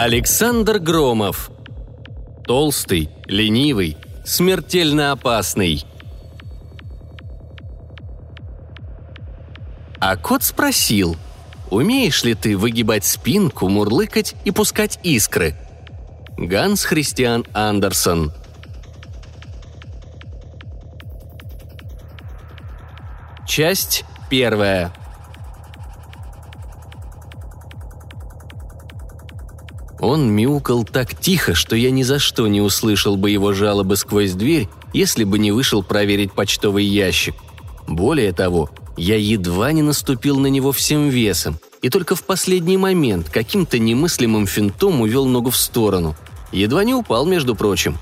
Александр 0.00 0.78
Громов. 0.78 1.50
Толстый, 2.44 3.10
ленивый, 3.26 3.96
смертельно 4.24 5.10
опасный. 5.10 5.84
А 9.98 10.16
кот 10.16 10.44
спросил, 10.44 11.16
умеешь 11.68 12.22
ли 12.22 12.34
ты 12.34 12.56
выгибать 12.56 13.04
спинку, 13.04 13.68
мурлыкать 13.68 14.36
и 14.44 14.52
пускать 14.52 15.00
искры? 15.02 15.56
Ганс 16.36 16.84
Христиан 16.84 17.44
Андерсон. 17.52 18.32
Часть 23.48 24.04
первая. 24.30 24.92
Он 30.00 30.30
мяукал 30.30 30.84
так 30.84 31.18
тихо, 31.18 31.54
что 31.54 31.74
я 31.74 31.90
ни 31.90 32.02
за 32.02 32.18
что 32.18 32.46
не 32.46 32.60
услышал 32.60 33.16
бы 33.16 33.30
его 33.30 33.52
жалобы 33.52 33.96
сквозь 33.96 34.32
дверь, 34.32 34.68
если 34.92 35.24
бы 35.24 35.38
не 35.38 35.50
вышел 35.50 35.82
проверить 35.82 36.32
почтовый 36.32 36.84
ящик. 36.84 37.34
Более 37.88 38.32
того, 38.32 38.70
я 38.96 39.16
едва 39.16 39.72
не 39.72 39.82
наступил 39.82 40.38
на 40.38 40.46
него 40.46 40.70
всем 40.70 41.08
весом, 41.08 41.58
и 41.82 41.90
только 41.90 42.14
в 42.14 42.22
последний 42.22 42.76
момент 42.76 43.28
каким-то 43.28 43.78
немыслимым 43.78 44.46
финтом 44.46 45.00
увел 45.00 45.26
ногу 45.26 45.50
в 45.50 45.56
сторону. 45.56 46.16
Едва 46.52 46.84
не 46.84 46.94
упал, 46.94 47.26
между 47.26 47.54
прочим. 47.54 47.98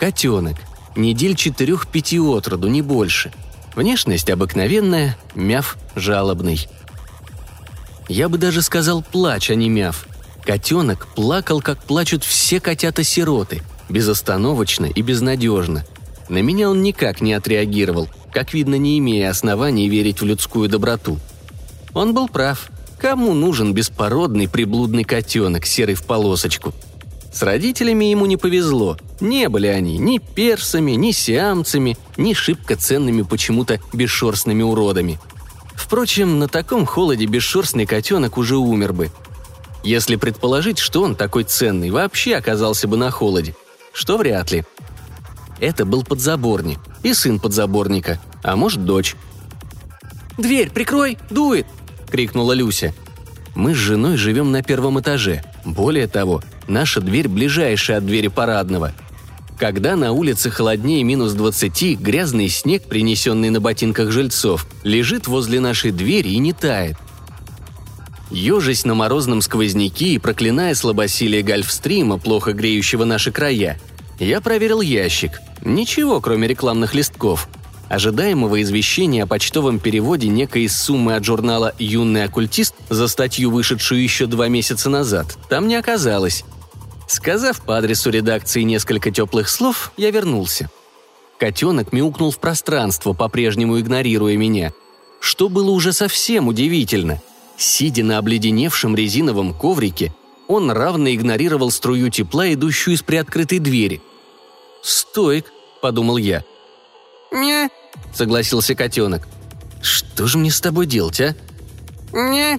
Котенок. 0.00 0.56
Недель 0.96 1.36
четырех-пяти 1.36 2.20
от 2.20 2.48
роду, 2.48 2.68
не 2.68 2.82
больше. 2.82 3.32
Внешность 3.74 4.30
обыкновенная, 4.30 5.16
мяв 5.34 5.78
жалобный. 5.94 6.68
Я 8.08 8.28
бы 8.28 8.36
даже 8.36 8.62
сказал 8.62 9.02
плач, 9.02 9.50
а 9.50 9.54
не 9.54 9.68
мяв– 9.68 10.06
Котенок 10.44 11.06
плакал, 11.14 11.60
как 11.60 11.82
плачут 11.82 12.24
все 12.24 12.58
котята-сироты, 12.58 13.62
безостановочно 13.88 14.86
и 14.86 15.00
безнадежно. 15.00 15.84
На 16.28 16.38
меня 16.38 16.68
он 16.68 16.82
никак 16.82 17.20
не 17.20 17.32
отреагировал, 17.32 18.08
как 18.32 18.52
видно, 18.52 18.74
не 18.74 18.98
имея 18.98 19.30
оснований 19.30 19.88
верить 19.88 20.20
в 20.20 20.24
людскую 20.24 20.68
доброту. 20.68 21.18
Он 21.94 22.12
был 22.12 22.28
прав. 22.28 22.70
Кому 22.98 23.34
нужен 23.34 23.74
беспородный 23.74 24.48
приблудный 24.48 25.04
котенок, 25.04 25.66
серый 25.66 25.94
в 25.94 26.04
полосочку? 26.04 26.72
С 27.32 27.42
родителями 27.42 28.06
ему 28.06 28.26
не 28.26 28.36
повезло. 28.36 28.96
Не 29.20 29.48
были 29.48 29.66
они 29.66 29.98
ни 29.98 30.18
персами, 30.18 30.92
ни 30.92 31.12
сиамцами, 31.12 31.96
ни 32.16 32.32
шибко 32.34 32.76
ценными 32.76 33.22
почему-то 33.22 33.80
бесшерстными 33.92 34.62
уродами. 34.62 35.18
Впрочем, 35.74 36.38
на 36.38 36.48
таком 36.48 36.86
холоде 36.86 37.26
бесшерстный 37.26 37.86
котенок 37.86 38.38
уже 38.38 38.56
умер 38.56 38.92
бы– 38.92 39.10
если 39.82 40.16
предположить, 40.16 40.78
что 40.78 41.02
он 41.02 41.14
такой 41.14 41.44
ценный 41.44 41.90
вообще 41.90 42.36
оказался 42.36 42.88
бы 42.88 42.96
на 42.96 43.10
холоде, 43.10 43.54
что 43.92 44.16
вряд 44.16 44.50
ли. 44.52 44.64
Это 45.60 45.84
был 45.84 46.04
подзаборник 46.04 46.78
и 47.02 47.14
сын 47.14 47.38
подзаборника, 47.38 48.20
а 48.42 48.56
может 48.56 48.84
дочь. 48.84 49.16
«Дверь 50.38 50.70
прикрой, 50.70 51.18
дует!»– 51.30 51.66
крикнула 52.10 52.52
Люся. 52.52 52.94
Мы 53.54 53.74
с 53.74 53.78
женой 53.78 54.16
живем 54.16 54.50
на 54.50 54.62
первом 54.62 54.98
этаже. 54.98 55.44
Более 55.64 56.06
того, 56.06 56.42
наша 56.68 57.00
дверь 57.00 57.28
ближайшая 57.28 57.98
от 57.98 58.06
двери 58.06 58.28
парадного. 58.28 58.92
Когда 59.58 59.94
на 59.94 60.12
улице 60.12 60.50
холоднее 60.50 61.04
минус 61.04 61.34
20, 61.34 62.00
грязный 62.00 62.48
снег, 62.48 62.84
принесенный 62.84 63.50
на 63.50 63.60
ботинках 63.60 64.10
жильцов, 64.10 64.66
лежит 64.82 65.28
возле 65.28 65.60
нашей 65.60 65.90
двери 65.90 66.30
и 66.30 66.38
не 66.38 66.52
тает– 66.52 66.96
Ежась 68.32 68.86
на 68.86 68.94
морозном 68.94 69.42
сквозняке 69.42 70.06
и 70.06 70.18
проклиная 70.18 70.74
слабосилие 70.74 71.42
гольфстрима, 71.42 72.18
плохо 72.18 72.54
греющего 72.54 73.04
наши 73.04 73.30
края, 73.30 73.78
я 74.18 74.40
проверил 74.40 74.80
ящик. 74.80 75.40
Ничего, 75.62 76.18
кроме 76.22 76.48
рекламных 76.48 76.94
листков. 76.94 77.48
Ожидаемого 77.90 78.62
извещения 78.62 79.24
о 79.24 79.26
почтовом 79.26 79.78
переводе 79.78 80.28
некой 80.28 80.66
суммы 80.70 81.14
от 81.14 81.24
журнала 81.24 81.74
«Юный 81.78 82.24
оккультист» 82.24 82.74
за 82.88 83.06
статью, 83.06 83.50
вышедшую 83.50 84.02
еще 84.02 84.24
два 84.24 84.48
месяца 84.48 84.88
назад, 84.88 85.36
там 85.50 85.68
не 85.68 85.74
оказалось. 85.74 86.44
Сказав 87.06 87.60
по 87.60 87.76
адресу 87.76 88.08
редакции 88.08 88.62
несколько 88.62 89.10
теплых 89.10 89.50
слов, 89.50 89.92
я 89.98 90.10
вернулся. 90.10 90.70
Котенок 91.38 91.92
мяукнул 91.92 92.30
в 92.30 92.38
пространство, 92.38 93.12
по-прежнему 93.12 93.78
игнорируя 93.78 94.38
меня. 94.38 94.72
Что 95.20 95.50
было 95.50 95.70
уже 95.70 95.92
совсем 95.92 96.48
удивительно– 96.48 97.20
Сидя 97.62 98.02
на 98.02 98.18
обледеневшем 98.18 98.96
резиновом 98.96 99.54
коврике, 99.54 100.12
он 100.48 100.72
равно 100.72 101.08
игнорировал 101.10 101.70
струю 101.70 102.10
тепла, 102.10 102.52
идущую 102.52 102.94
из 102.94 103.02
приоткрытой 103.02 103.60
двери. 103.60 104.02
«Стоик»,— 104.82 105.52
подумал 105.80 106.16
я. 106.16 106.42
«Не»,— 107.30 107.70
согласился 108.14 108.74
котенок. 108.74 109.28
«Что 109.80 110.26
же 110.26 110.38
мне 110.38 110.50
с 110.50 110.60
тобой 110.60 110.86
делать, 110.86 111.20
а?» 111.20 111.36
«Не». 112.12 112.58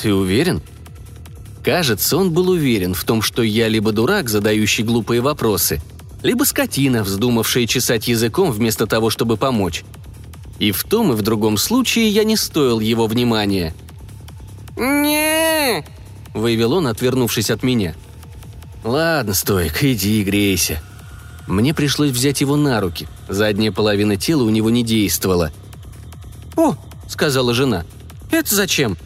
«Ты 0.00 0.14
уверен?» 0.14 0.62
Кажется, 1.62 2.16
он 2.16 2.32
был 2.32 2.48
уверен 2.48 2.94
в 2.94 3.04
том, 3.04 3.20
что 3.20 3.42
я 3.42 3.68
либо 3.68 3.92
дурак, 3.92 4.30
задающий 4.30 4.82
глупые 4.82 5.20
вопросы, 5.20 5.82
либо 6.22 6.44
скотина, 6.44 7.04
вздумавшая 7.04 7.66
чесать 7.66 8.08
языком 8.08 8.50
вместо 8.50 8.86
того, 8.86 9.10
чтобы 9.10 9.36
помочь. 9.36 9.84
И 10.58 10.70
в 10.70 10.84
том 10.84 11.12
и 11.12 11.16
в 11.16 11.22
другом 11.22 11.56
случае 11.56 12.08
я 12.08 12.24
не 12.24 12.36
стоил 12.36 12.80
его 12.80 13.06
внимания. 13.06 13.74
не 14.76 15.84
вывел 16.32 16.72
он, 16.74 16.86
отвернувшись 16.86 17.50
от 17.50 17.62
меня. 17.62 17.94
«Ладно, 18.82 19.34
Стоик, 19.34 19.82
иди 19.82 20.22
грейся». 20.22 20.82
Мне 21.46 21.74
пришлось 21.74 22.10
взять 22.10 22.40
его 22.40 22.56
на 22.56 22.80
руки. 22.80 23.06
Задняя 23.28 23.72
половина 23.72 24.16
тела 24.16 24.42
у 24.44 24.50
него 24.50 24.70
не 24.70 24.82
действовала. 24.82 25.52
«О!»— 26.56 26.76
сказала 27.08 27.54
жена. 27.54 27.84
«Это 28.30 28.54
зачем?» 28.54 28.96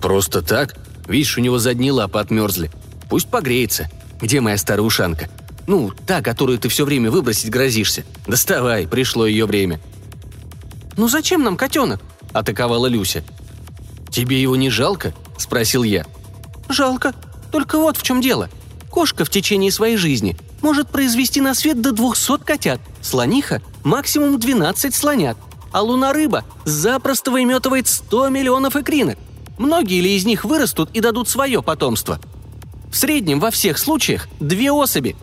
«Просто 0.00 0.42
так. 0.42 0.76
Видишь, 1.06 1.38
у 1.38 1.40
него 1.40 1.58
задние 1.58 1.92
лапы 1.92 2.18
отмерзли. 2.18 2.70
Пусть 3.08 3.28
погреется. 3.28 3.90
Где 4.20 4.40
моя 4.40 4.56
старая 4.56 4.84
ушанка? 4.84 5.28
Ну, 5.66 5.92
та, 6.06 6.22
которую 6.22 6.58
ты 6.58 6.68
все 6.68 6.84
время 6.84 7.10
выбросить 7.10 7.50
грозишься. 7.50 8.04
Доставай, 8.26 8.86
пришло 8.86 9.26
ее 9.26 9.46
время». 9.46 9.80
«Ну 10.96 11.08
зачем 11.08 11.42
нам 11.42 11.56
котенок?»– 11.56 12.00
атаковала 12.32 12.86
Люся. 12.86 13.24
«Тебе 14.10 14.40
его 14.40 14.56
не 14.56 14.70
жалко?»– 14.70 15.14
спросил 15.38 15.82
я. 15.82 16.04
«Жалко. 16.68 17.14
Только 17.50 17.78
вот 17.78 17.96
в 17.96 18.02
чем 18.02 18.20
дело. 18.20 18.50
Кошка 18.90 19.24
в 19.24 19.30
течение 19.30 19.70
своей 19.70 19.96
жизни 19.96 20.36
может 20.60 20.88
произвести 20.90 21.40
на 21.40 21.54
свет 21.54 21.80
до 21.80 21.92
200 21.92 22.44
котят, 22.44 22.80
слониха– 23.00 23.62
максимум 23.84 24.38
12 24.38 24.94
слонят, 24.94 25.36
а 25.72 25.82
луна-рыба 25.82 26.44
запросто 26.64 27.30
выметывает 27.30 27.88
100 27.88 28.28
миллионов 28.28 28.76
икринок. 28.76 29.18
Многие 29.58 30.00
ли 30.00 30.16
из 30.16 30.24
них 30.24 30.44
вырастут 30.44 30.90
и 30.92 31.00
дадут 31.00 31.28
свое 31.28 31.62
потомство? 31.62 32.20
В 32.90 32.96
среднем 32.96 33.40
во 33.40 33.50
всех 33.50 33.78
случаях 33.78 34.28
две 34.40 34.70
особи. 34.70 35.16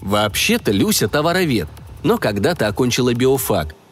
Вообще-то 0.00 0.70
Люся 0.70 1.08
товаровед, 1.08 1.68
но 2.02 2.18
когда-то 2.18 2.68
окончила 2.68 3.12
биофак– 3.12 3.74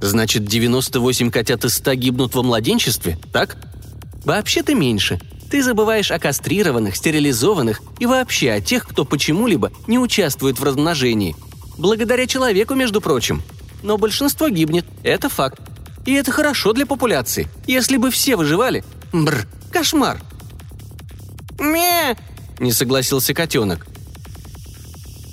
Значит, 0.00 0.44
98 0.44 1.30
котят 1.30 1.64
из 1.64 1.74
100 1.74 1.94
гибнут 1.94 2.34
во 2.34 2.42
младенчестве, 2.42 3.18
так? 3.32 3.56
Вообще-то 4.24 4.74
меньше. 4.74 5.20
Ты 5.50 5.62
забываешь 5.62 6.10
о 6.10 6.18
кастрированных, 6.18 6.96
стерилизованных 6.96 7.80
и 7.98 8.06
вообще 8.06 8.52
о 8.52 8.60
тех, 8.60 8.86
кто 8.86 9.04
почему-либо 9.04 9.72
не 9.86 9.98
участвует 9.98 10.60
в 10.60 10.64
размножении. 10.64 11.34
Благодаря 11.78 12.26
человеку, 12.26 12.74
между 12.74 13.00
прочим. 13.00 13.42
Но 13.82 13.96
большинство 13.96 14.48
гибнет, 14.48 14.84
это 15.02 15.28
факт. 15.28 15.60
И 16.04 16.12
это 16.12 16.32
хорошо 16.32 16.72
для 16.72 16.86
популяции. 16.86 17.48
Если 17.66 17.96
бы 17.96 18.10
все 18.10 18.36
выживали... 18.36 18.84
Бр, 19.12 19.46
кошмар. 19.72 20.20
«Ме!»– 21.58 22.16
не 22.58 22.72
согласился 22.72 23.34
котенок. 23.34 23.86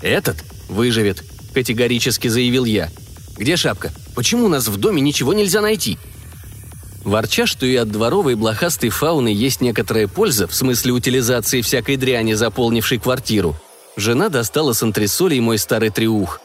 «Этот 0.01 0.37
выживет»,– 0.69 1.23
категорически 1.53 2.27
заявил 2.29 2.65
я. 2.65 2.89
«Где 3.37 3.57
шапка? 3.57 3.91
Почему 4.15 4.45
у 4.45 4.49
нас 4.49 4.67
в 4.67 4.77
доме 4.77 5.01
ничего 5.01 5.33
нельзя 5.33 5.61
найти?» 5.61 5.97
Ворча, 7.03 7.45
что 7.45 7.65
и 7.65 7.75
от 7.75 7.89
дворовой 7.89 8.35
блохастой 8.35 8.89
фауны 8.89 9.27
есть 9.27 9.61
некоторая 9.61 10.07
польза, 10.07 10.47
в 10.47 10.55
смысле 10.55 10.93
утилизации 10.93 11.61
всякой 11.61 11.97
дряни, 11.97 12.33
заполнившей 12.33 12.97
квартиру, 12.97 13.55
жена 13.95 14.29
достала 14.29 14.73
с 14.73 14.81
антресолей 14.81 15.39
мой 15.39 15.59
старый 15.59 15.91
триух. 15.91 16.41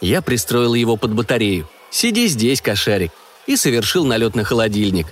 Я 0.00 0.22
пристроил 0.22 0.74
его 0.74 0.96
под 0.96 1.12
батарею. 1.12 1.68
«Сиди 1.90 2.28
здесь, 2.28 2.62
кошарик», 2.62 3.12
и 3.46 3.56
совершил 3.56 4.06
налет 4.06 4.34
на 4.34 4.44
холодильник. 4.44 5.08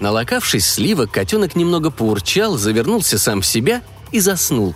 Налокавшись 0.00 0.66
сливок, 0.66 1.10
котенок 1.10 1.56
немного 1.56 1.90
поурчал, 1.90 2.56
завернулся 2.56 3.18
сам 3.18 3.40
в 3.40 3.46
себя 3.46 3.82
и 4.12 4.20
заснул. 4.20 4.74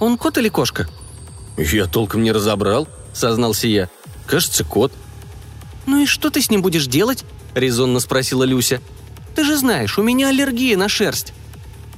«Он 0.00 0.18
кот 0.18 0.38
или 0.38 0.48
кошка?» 0.48 0.88
«Я 1.56 1.86
толком 1.86 2.22
не 2.22 2.32
разобрал»,— 2.32 2.88
сознался 3.12 3.68
я. 3.68 3.88
«Кажется, 4.26 4.64
кот». 4.64 4.92
«Ну 5.86 6.02
и 6.02 6.06
что 6.06 6.30
ты 6.30 6.40
с 6.40 6.50
ним 6.50 6.62
будешь 6.62 6.86
делать?»— 6.86 7.24
резонно 7.54 8.00
спросила 8.00 8.44
Люся. 8.44 8.80
Ты 9.34 9.44
же 9.44 9.56
знаешь, 9.56 9.98
у 9.98 10.02
меня 10.02 10.28
аллергия 10.28 10.76
на 10.76 10.88
шерсть». 10.88 11.32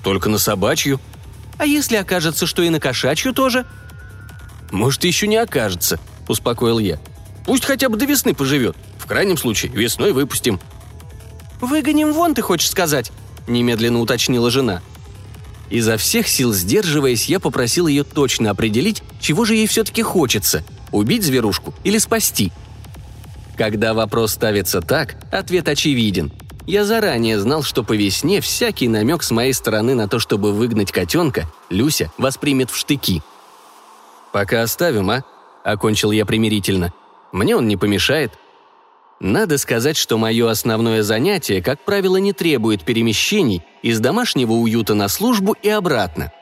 «Только 0.03 0.29
на 0.29 0.39
собачью». 0.39 1.01
«А 1.59 1.67
если 1.67 1.97
окажется, 1.97 2.47
что 2.47 2.63
и 2.63 2.71
на 2.71 2.81
кошачью 2.81 3.33
тоже?» 3.33 3.67
«Может, 4.71 5.05
еще 5.05 5.27
не 5.27 5.37
окажется»,– 5.37 5.99
успокоил 6.29 6.79
я. 6.79 6.99
«Пусть 7.45 7.65
хотя 7.65 7.89
бы 7.89 7.97
до 7.97 8.05
весны 8.05 8.35
поживет. 8.35 8.77
В 8.99 9.07
крайнем 9.07 9.37
случае, 9.37 9.73
весной 9.73 10.13
выпустим». 10.13 10.61
«Выгоним 11.61 12.13
вон, 12.13 12.35
ты 12.35 12.43
хочешь 12.43 12.71
сказать?»– 12.71 13.13
немедленно 13.47 14.01
уточнила 14.01 14.51
жена. 14.51 14.83
Изо 15.71 15.97
всех 15.97 16.29
сил 16.29 16.53
сдерживаясь, 16.53 17.27
я 17.27 17.41
попросил 17.41 17.87
ее 17.87 18.05
точно 18.05 18.51
определить, 18.51 19.03
чего 19.21 19.45
же 19.45 19.55
ей 19.55 19.67
все-таки 19.67 20.03
хочется– 20.03 20.65
убить 20.93 21.25
зверушку 21.25 21.75
или 21.85 21.99
спасти. 21.99 22.53
Когда 23.57 23.95
вопрос 23.95 24.33
ставится 24.33 24.81
так, 24.81 25.17
ответ 25.33 25.69
очевиден. 25.69 26.33
Я 26.67 26.85
заранее 26.85 27.39
знал, 27.39 27.63
что 27.63 27.83
по 27.85 27.95
весне 27.95 28.41
всякий 28.41 28.89
намек 28.89 29.23
с 29.23 29.31
моей 29.31 29.53
стороны 29.53 29.95
на 29.95 30.09
то, 30.09 30.19
чтобы 30.19 30.53
выгнать 30.53 30.93
котенка, 30.93 31.49
Люся 31.71 32.11
воспримет 32.19 32.71
в 32.71 32.77
штыки. 32.77 33.23
«Пока 34.33 34.63
оставим, 34.63 35.11
а?»– 35.11 35.25
окончил 35.65 36.11
я 36.11 36.27
примирительно. 36.27 36.93
«Мне 37.33 37.57
он 37.57 37.69
не 37.69 37.77
помешает», 37.77 38.33
надо 39.21 39.57
сказать, 39.57 39.97
что 39.97 40.19
мое 40.19 40.51
основное 40.51 41.03
занятие, 41.03 41.63
как 41.63 41.81
правило, 41.81 42.19
не 42.19 42.33
требует 42.33 42.85
перемещений 42.85 43.63
из 43.83 43.99
домашнего 43.99 44.53
уюта 44.53 44.95
на 44.95 45.09
службу 45.09 45.57
и 45.63 45.69
обратно. 45.69 46.33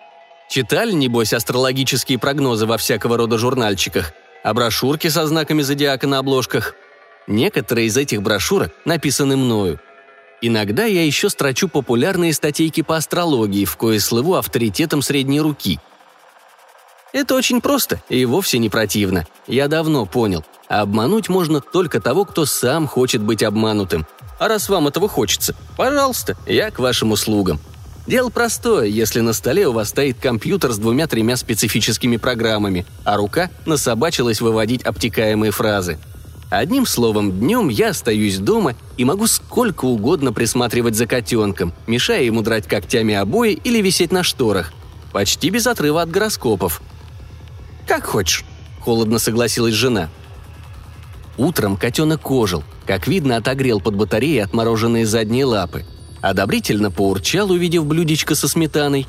Читали, 0.49 0.93
небось, 0.93 1.33
астрологические 1.33 2.19
прогнозы 2.19 2.67
во 2.67 2.77
всякого 2.77 3.17
рода 3.17 3.39
журнальчиках, 3.39 4.13
а 4.43 4.53
брошюрки 4.55 5.09
со 5.09 5.27
знаками 5.27 5.63
зодиака 5.63 6.07
на 6.07 6.19
обложках. 6.19 6.75
Некоторые 7.27 7.87
из 7.87 7.97
этих 7.97 8.23
брошюрок 8.23 8.73
написаны 8.85 9.37
мною. 9.37 9.81
Иногда 10.43 10.85
я 10.85 11.05
еще 11.05 11.31
строчу 11.31 11.69
популярные 11.69 12.35
статейки 12.35 12.83
по 12.83 12.97
астрологии, 12.97 13.65
в 13.65 13.77
кое 13.77 13.99
слыву 13.99 14.35
авторитетом 14.35 15.01
средней 15.01 15.41
руки. 15.41 15.79
Это 17.15 17.37
очень 17.37 17.61
просто 17.61 18.03
и 18.09 18.25
вовсе 18.25 18.59
не 18.59 18.69
противно. 18.69 19.25
Я 19.47 19.69
давно 19.69 20.05
понял. 20.05 20.45
Обмануть 20.67 21.29
можно 21.29 21.61
только 21.61 22.01
того, 22.01 22.25
кто 22.25 22.45
сам 22.45 22.89
хочет 22.89 23.23
быть 23.23 23.45
обманутым. 23.45 24.05
А 24.41 24.49
раз 24.49 24.69
вам 24.69 24.89
этого 24.89 25.09
хочется, 25.09 25.55
пожалуйста, 25.77 26.37
я 26.45 26.73
к 26.73 26.81
вашим 26.81 27.13
услугам. 27.13 27.61
Дело 28.09 28.31
простое, 28.31 28.87
если 28.87 29.21
на 29.21 29.33
столе 29.33 29.69
у 29.69 29.73
вас 29.73 29.91
стоит 29.91 30.19
компьютер 30.19 30.73
с 30.73 30.79
двумя-тремя 30.79 31.37
специфическими 31.37 32.17
программами, 32.17 32.85
а 33.05 33.17
рука 33.17 33.49
насобачилась 33.65 34.41
выводить 34.41 34.83
обтекаемые 34.83 35.53
фразы. 35.53 36.01
Одним 36.51 36.85
словом, 36.85 37.31
днем 37.39 37.69
я 37.69 37.91
остаюсь 37.91 38.39
дома 38.39 38.75
и 38.97 39.05
могу 39.05 39.29
сколько 39.29 39.85
угодно 39.85 40.33
присматривать 40.33 40.97
за 40.97 41.07
котенком, 41.07 41.73
мешая 41.87 42.25
ему 42.25 42.43
драть 42.43 42.67
когтями 42.67 43.15
обои 43.15 43.53
или 43.53 43.81
висеть 43.81 44.11
на 44.11 44.25
шторах. 44.25 44.73
Почти 45.13 45.51
без 45.51 45.69
отрыва 45.69 46.03
от 46.03 46.11
гороскопов. 46.11 46.83
«Как 47.87 48.05
хочешь»,— 48.05 48.45
холодно 48.81 49.19
согласилась 49.19 49.75
жена— 49.75 50.09
Утром 51.37 51.77
котенок 51.77 52.31
ожил, 52.31 52.63
как 52.87 53.09
видно, 53.09 53.37
отогрел 53.37 53.81
под 53.81 53.97
батареей 53.97 54.43
отмороженные 54.43 55.07
задние 55.07 55.45
лапы. 55.45 55.85
Одобрительно 56.21 56.91
поурчал, 56.91 57.51
увидев 57.51 57.87
блюдечко 57.87 58.35
со 58.35 58.49
сметаной. 58.49 59.07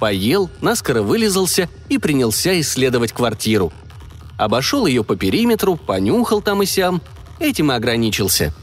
Поел, 0.00 0.48
наскоро 0.60 1.02
вылезался 1.02 1.68
и 1.88 1.98
принялся 1.98 2.58
исследовать 2.60 3.12
квартиру. 3.12 3.72
Обошел 4.36 4.86
ее 4.86 5.02
по 5.02 5.16
периметру, 5.16 5.76
понюхал 5.76 6.40
там 6.40 6.62
и 6.62 6.66
сям. 6.66 7.02
Этим 7.40 7.72
и 7.72 7.74
ограничился. 7.74 8.54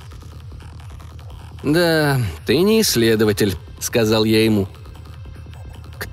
«Да, 1.63 2.21
ты 2.45 2.59
не 2.59 2.81
исследователь»,— 2.81 3.55
сказал 3.79 4.23
я 4.23 4.45
ему. 4.45 4.69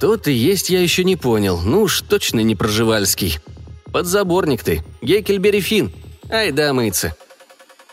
«Кто 0.02 0.16
ты 0.16 0.32
есть, 0.32 0.68
я 0.68 0.80
еще 0.80 1.04
не 1.04 1.14
понял. 1.14 1.60
Ну 1.64 1.82
уж 1.82 2.00
точно 2.00 2.40
не 2.40 2.56
проживальский. 2.56 3.38
Подзаборник 3.92 4.64
ты, 4.64 4.82
Гекельбери 5.00 5.60
Финн. 5.60 5.92
Ай 6.28 6.50
да 6.50 6.72
мыться. 6.72 7.14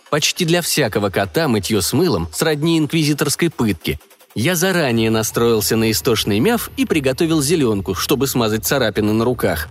Почти 0.09 0.44
для 0.44 0.63
всякого 0.63 1.11
кота 1.11 1.47
мытье 1.47 1.83
с 1.83 1.94
мылом 1.94 2.27
сродни 2.33 2.79
инквизиторской 2.79 3.51
пытке. 3.51 4.00
Я 4.33 4.56
заранее 4.56 5.11
настроился 5.11 5.75
на 5.75 5.91
истошный 5.91 6.39
мяв 6.39 6.71
и 6.77 6.88
приготовил 6.88 7.44
зеленку, 7.44 7.94
чтобы 7.94 8.25
смазать 8.25 8.65
царапины 8.65 9.13
на 9.13 9.23
руках. 9.23 9.69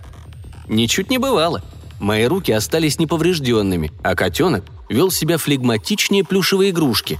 Ничуть 0.69 1.09
не 1.09 1.17
бывало. 1.17 1.61
Мои 1.99 2.23
руки 2.23 2.53
остались 2.53 2.99
неповрежденными, 2.99 3.91
а 4.01 4.15
котенок 4.15 4.63
вел 4.87 5.11
себя 5.11 5.37
флегматичнее 5.37 6.23
плюшевой 6.23 6.69
игрушки. 6.69 7.19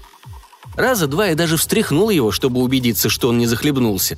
Раза 0.78 1.08
два 1.08 1.28
я 1.28 1.36
даже 1.36 1.58
встряхнул 1.58 2.10
его, 2.10 2.32
чтобы 2.32 2.62
убедиться, 2.62 3.10
что 3.10 3.28
он 3.28 3.38
не 3.38 3.48
захлебнулся. 3.48 4.18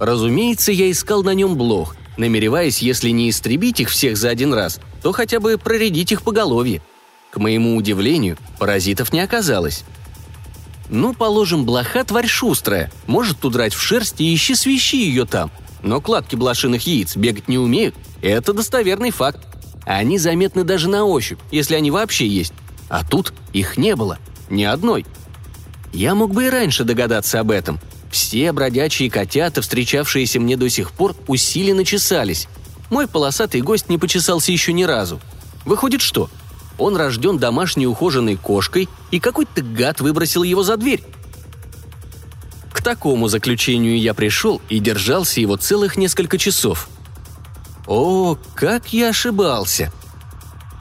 Разумеется, 0.00 0.72
я 0.72 0.90
искал 0.90 1.22
на 1.22 1.34
нем 1.34 1.56
блох, 1.56 1.94
намереваясь, 2.16 2.80
если 2.80 3.10
не 3.10 3.28
истребить 3.28 3.80
их 3.80 3.90
всех 3.90 4.16
за 4.16 4.30
один 4.30 4.54
раз, 4.54 4.80
то 5.02 5.12
хотя 5.12 5.40
бы 5.40 5.58
проредить 5.58 6.10
их 6.10 6.22
поголовье. 6.22 6.80
К 7.30 7.36
моему 7.36 7.76
удивлению, 7.76 8.38
паразитов 8.58 9.12
не 9.12 9.20
оказалось. 9.20 9.84
Ну, 10.88 11.12
положим, 11.12 11.66
блоха 11.66 12.02
тварь 12.02 12.26
шустрая, 12.26 12.90
может 13.06 13.44
удрать 13.44 13.74
в 13.74 13.80
шерсть 13.80 14.22
и 14.22 14.34
ищи 14.34 14.54
свищи 14.54 14.96
ее 14.96 15.26
там. 15.26 15.50
Но 15.82 16.00
кладки 16.00 16.34
блошиных 16.34 16.86
яиц 16.86 17.14
бегать 17.16 17.48
не 17.48 17.58
умеют, 17.58 17.94
это 18.22 18.54
достоверный 18.54 19.10
факт. 19.10 19.46
Они 19.84 20.18
заметны 20.18 20.64
даже 20.64 20.88
на 20.88 21.04
ощупь, 21.04 21.38
если 21.50 21.74
они 21.74 21.90
вообще 21.90 22.26
есть. 22.26 22.54
А 22.88 23.04
тут 23.06 23.34
их 23.52 23.76
не 23.76 23.94
было. 23.96 24.18
Ни 24.48 24.64
одной. 24.64 25.04
Я 25.92 26.14
мог 26.14 26.32
бы 26.32 26.46
и 26.46 26.50
раньше 26.50 26.84
догадаться 26.84 27.38
об 27.38 27.50
этом. 27.50 27.78
Все 28.10 28.50
бродячие 28.52 29.10
котята, 29.10 29.62
встречавшиеся 29.62 30.40
мне 30.40 30.56
до 30.56 30.68
сих 30.68 30.90
пор, 30.92 31.14
усиленно 31.26 31.84
чесались. 31.84 32.48
Мой 32.90 33.06
полосатый 33.06 33.60
гость 33.60 33.88
не 33.88 33.98
почесался 33.98 34.50
еще 34.50 34.72
ни 34.72 34.82
разу. 34.82 35.20
Выходит, 35.64 36.00
что? 36.00 36.28
Он 36.76 36.96
рожден 36.96 37.38
домашней 37.38 37.86
ухоженной 37.86 38.36
кошкой, 38.36 38.88
и 39.10 39.20
какой-то 39.20 39.62
гад 39.62 40.00
выбросил 40.00 40.42
его 40.42 40.62
за 40.62 40.76
дверь. 40.76 41.04
К 42.72 42.82
такому 42.82 43.28
заключению 43.28 43.98
я 43.98 44.14
пришел 44.14 44.60
и 44.68 44.78
держался 44.78 45.40
его 45.40 45.56
целых 45.56 45.96
несколько 45.96 46.38
часов. 46.38 46.88
О, 47.86 48.38
как 48.54 48.92
я 48.92 49.10
ошибался! 49.10 49.92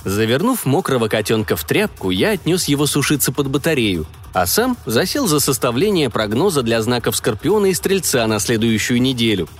Завернув 0.05 0.65
мокрого 0.65 1.09
котенка 1.09 1.57
в 1.57 1.65
тряпку, 1.65 2.09
я 2.09 2.31
отнес 2.31 2.69
его 2.69 2.85
сушиться 2.85 3.33
под 3.33 3.47
батарею, 3.47 4.07
а 4.41 4.45
сам 4.45 4.77
засел 4.85 5.27
за 5.27 5.39
составление 5.39 6.09
прогноза 6.09 6.61
для 6.61 6.81
знаков 6.81 7.15
Скорпиона 7.15 7.67
и 7.67 7.73
Стрельца 7.73 8.25
на 8.27 8.39
следующую 8.39 9.01
неделю– 9.01 9.47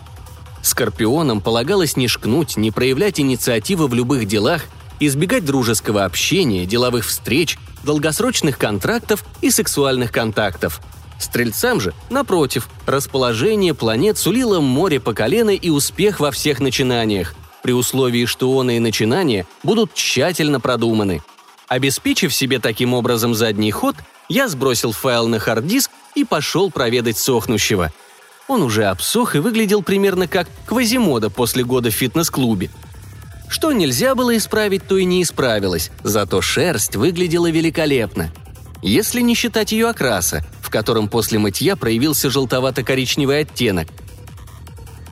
Скорпионам 0.61 1.41
полагалось 1.41 1.95
не 1.95 2.07
шкнуть, 2.07 2.57
не 2.57 2.71
проявлять 2.71 3.19
инициативы 3.19 3.87
в 3.87 3.93
любых 3.93 4.25
делах, 4.25 4.63
избегать 4.99 5.45
дружеского 5.45 6.03
общения, 6.03 6.65
деловых 6.65 7.05
встреч, 7.05 7.57
долгосрочных 7.83 8.57
контрактов 8.57 9.23
и 9.41 9.51
сексуальных 9.51 10.11
контактов. 10.11 10.81
Стрельцам 11.17 11.79
же, 11.79 11.93
напротив, 12.09 12.69
расположение 12.85 13.73
планет 13.73 14.17
сулило 14.17 14.59
море 14.59 14.99
по 14.99 15.13
колено 15.13 15.51
и 15.51 15.69
успех 15.69 16.19
во 16.19 16.31
всех 16.31 16.59
начинаниях, 16.59 17.35
при 17.61 17.73
условии, 17.73 18.25
что 18.25 18.55
он 18.55 18.69
и 18.69 18.79
начинания 18.79 19.45
будут 19.63 19.93
тщательно 19.93 20.59
продуманы. 20.59 21.21
Обеспечив 21.67 22.33
себе 22.33 22.59
таким 22.59 22.93
образом 22.93 23.35
задний 23.35 23.71
ход, 23.71 23.95
я 24.29 24.47
сбросил 24.47 24.93
файл 24.93 25.27
на 25.27 25.39
хард-диск 25.39 25.91
и 26.15 26.23
пошел 26.23 26.71
проведать 26.71 27.17
сохнущего– 27.17 27.91
он 28.49 28.63
уже 28.63 28.85
обсох 28.85 29.35
и 29.35 29.39
выглядел 29.39 29.83
примерно 29.83 30.27
как 30.27 30.47
Квазимода 30.65 31.29
после 31.29 31.63
года 31.63 31.91
в 31.91 31.93
фитнес-клубе. 31.93 32.71
Что 33.47 33.71
нельзя 33.71 34.15
было 34.15 34.35
исправить, 34.35 34.87
то 34.87 34.97
и 34.97 35.05
не 35.05 35.21
исправилось, 35.21 35.91
зато 36.03 36.41
шерсть 36.41 36.95
выглядела 36.95 37.51
великолепно. 37.51 38.33
Если 38.81 39.21
не 39.21 39.35
считать 39.35 39.71
ее 39.71 39.87
окраса, 39.87 40.43
в 40.63 40.71
котором 40.71 41.09
после 41.09 41.37
мытья 41.37 41.75
проявился 41.75 42.31
желтовато-коричневый 42.31 43.41
оттенок. 43.41 43.87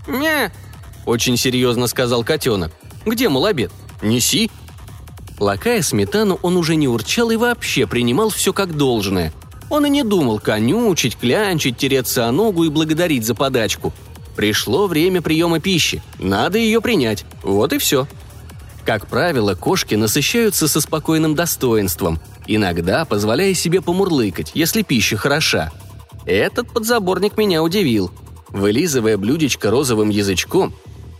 «Не»,— 0.07 0.51
очень 1.05 1.37
серьезно 1.37 1.85
сказал 1.85 2.23
котенок. 2.23 2.71
«Где, 3.05 3.29
мол, 3.29 3.45
обед? 3.45 3.71
Неси». 4.01 4.49
Лакая 5.39 5.81
сметану, 5.81 6.39
он 6.41 6.57
уже 6.57 6.75
не 6.75 6.87
урчал 6.87 7.29
и 7.31 7.35
вообще 7.35 7.87
принимал 7.87 8.29
все 8.29 8.53
как 8.53 8.75
должное— 8.75 9.33
он 9.69 9.85
и 9.85 9.89
не 9.89 10.03
думал 10.03 10.39
конючить, 10.39 11.17
клянчить, 11.17 11.77
тереться 11.77 12.27
о 12.27 12.31
ногу 12.31 12.63
и 12.63 12.69
благодарить 12.69 13.25
за 13.25 13.35
подачку. 13.35 13.93
Пришло 14.35 14.87
время 14.87 15.21
приема 15.21 15.59
пищи. 15.59 16.01
Надо 16.19 16.57
ее 16.57 16.79
принять. 16.79 17.25
Вот 17.43 17.73
и 17.73 17.77
все. 17.77 18.07
Как 18.85 19.07
правило, 19.07 19.55
кошки 19.55 19.95
насыщаются 19.95 20.67
со 20.67 20.79
спокойным 20.79 21.35
достоинством, 21.35 22.19
иногда 22.45 23.03
позволяя 23.03 23.53
себе 23.53 23.81
помурлыкать, 23.81 24.51
если 24.53 24.83
пища 24.83 25.17
хороша. 25.17 25.71
Этот 26.25 26.71
подзаборник 26.71 27.37
меня 27.37 27.63
удивил. 27.63 28.11
Вылизывая 28.49 29.17
блюдечко 29.17 29.69
розовым 29.69 30.09
язычком, 30.09 30.73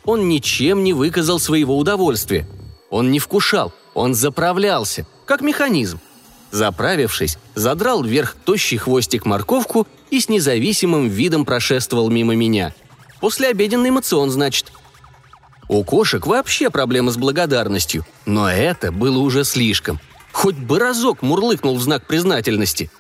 он 0.06 0.30
ничем 0.30 0.86
не 0.86 0.94
выказал 0.94 1.40
своего 1.40 1.78
удовольствия. 1.78 2.48
Он 2.90 3.12
не 3.12 3.20
вкушал, 3.20 3.74
он 3.98 4.14
заправлялся, 4.14 5.08
как 5.26 5.42
механизм. 5.42 6.00
Заправившись, 6.52 7.40
задрал 7.56 8.04
вверх 8.04 8.36
тощий 8.46 8.78
хвостик 8.78 9.26
морковку 9.26 9.88
и 10.12 10.22
с 10.22 10.30
независимым 10.30 11.10
видом 11.10 11.46
прошествовал 11.46 12.12
мимо 12.12 12.36
меня. 12.36 12.76
После 13.20 13.48
обеденный 13.48 13.90
мацион, 13.90 14.30
значит. 14.30 14.72
У 15.68 15.84
кошек 15.84 16.28
вообще 16.28 16.70
проблемы 16.70 17.12
с 17.12 17.18
благодарностью, 17.18 18.06
но 18.28 18.48
это 18.48 18.92
было 18.92 19.18
уже 19.18 19.44
слишком. 19.44 20.00
Хоть 20.32 20.56
бы 20.56 20.78
разок 20.78 21.24
мурлыкнул 21.24 21.76
в 21.76 21.82
знак 21.82 22.06
признательности. 22.06 22.92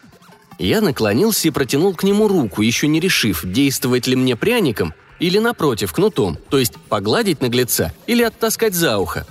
Я 0.57 0.81
наклонился 0.81 1.47
и 1.47 1.51
протянул 1.51 1.93
к 1.93 2.01
нему 2.01 2.27
руку, 2.27 2.63
еще 2.63 2.87
не 2.87 2.99
решив, 2.99 3.41
действовать 3.45 4.07
ли 4.07 4.15
мне 4.15 4.35
пряником 4.35 4.95
или, 5.19 5.37
напротив, 5.37 5.93
кнутом, 5.93 6.39
то 6.49 6.57
есть 6.57 6.73
погладить 6.89 7.41
наглеца 7.41 7.93
или 8.07 8.23
оттаскать 8.23 8.73
за 8.73 8.97
ухо. 8.97 9.27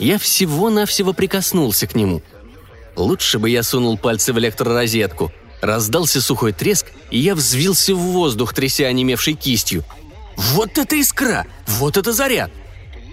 Я 0.00 0.18
всего-навсего 0.18 1.12
прикоснулся 1.12 1.86
к 1.86 1.94
нему. 1.94 2.22
Лучше 2.96 3.38
бы 3.38 3.50
я 3.50 3.62
сунул 3.62 3.98
пальцы 3.98 4.32
в 4.32 4.38
электророзетку. 4.38 5.30
Раздался 5.60 6.22
сухой 6.22 6.52
треск, 6.52 6.86
и 7.10 7.18
я 7.18 7.34
взвился 7.34 7.94
в 7.94 7.98
воздух, 7.98 8.54
тряся 8.54 8.86
онемевшей 8.86 9.34
кистью. 9.34 9.84
«Вот 10.36 10.78
это 10.78 10.96
искра! 10.96 11.46
Вот 11.66 11.98
это 11.98 12.14
заряд!» 12.14 12.50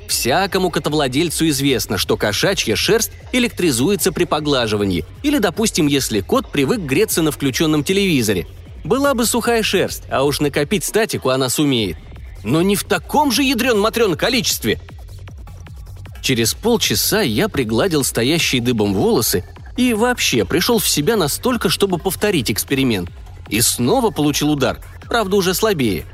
Всякому 0.08 0.70
котовладельцу 0.70 1.50
известно, 1.50 1.98
что 1.98 2.16
кошачья 2.16 2.78
шерсть 2.78 3.12
электризуется 3.34 4.14
при 4.14 4.24
поглаживании, 4.24 5.04
или, 5.24 5.40
допустим, 5.40 5.88
если 5.88 6.22
кот 6.22 6.50
привык 6.50 6.80
греться 6.80 7.22
на 7.22 7.32
включенном 7.34 7.84
телевизоре. 7.84 8.48
Была 8.86 9.14
бы 9.14 9.26
сухая 9.26 9.62
шерсть, 9.62 10.04
а 10.10 10.24
уж 10.24 10.40
накопить 10.40 10.86
статику 10.86 11.32
она 11.32 11.50
сумеет. 11.50 11.98
Но 12.46 12.62
не 12.62 12.78
в 12.78 12.86
таком 12.86 13.34
же 13.34 13.44
ядрен 13.44 13.78
матрен 13.78 14.16
количестве. 14.16 14.80
Через 16.22 16.54
полчаса 16.54 17.22
я 17.22 17.50
пригладил 17.50 18.04
стоящие 18.04 18.62
дыбом 18.62 18.94
волосы 18.94 19.44
и 19.78 19.94
вообще 19.94 20.46
пришел 20.46 20.80
в 20.80 20.90
себя 20.90 21.16
настолько, 21.16 21.70
чтобы 21.70 21.98
повторить 21.98 22.52
эксперимент. 22.52 23.10
И 23.50 23.62
снова 23.62 24.10
получил 24.10 24.52
удар, 24.52 24.82
правда 25.08 25.38
уже 25.38 25.54
слабее. 25.54 26.06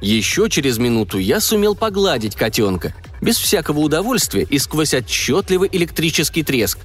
Еще 0.00 0.50
через 0.50 0.78
минуту 0.78 1.18
я 1.18 1.40
сумел 1.40 1.76
погладить 1.76 2.34
котенка, 2.34 2.92
без 3.20 3.36
всякого 3.36 3.78
удовольствия 3.78 4.42
и 4.42 4.58
сквозь 4.58 4.94
отчетливый 4.94 5.68
электрический 5.70 6.42
треск. 6.42 6.78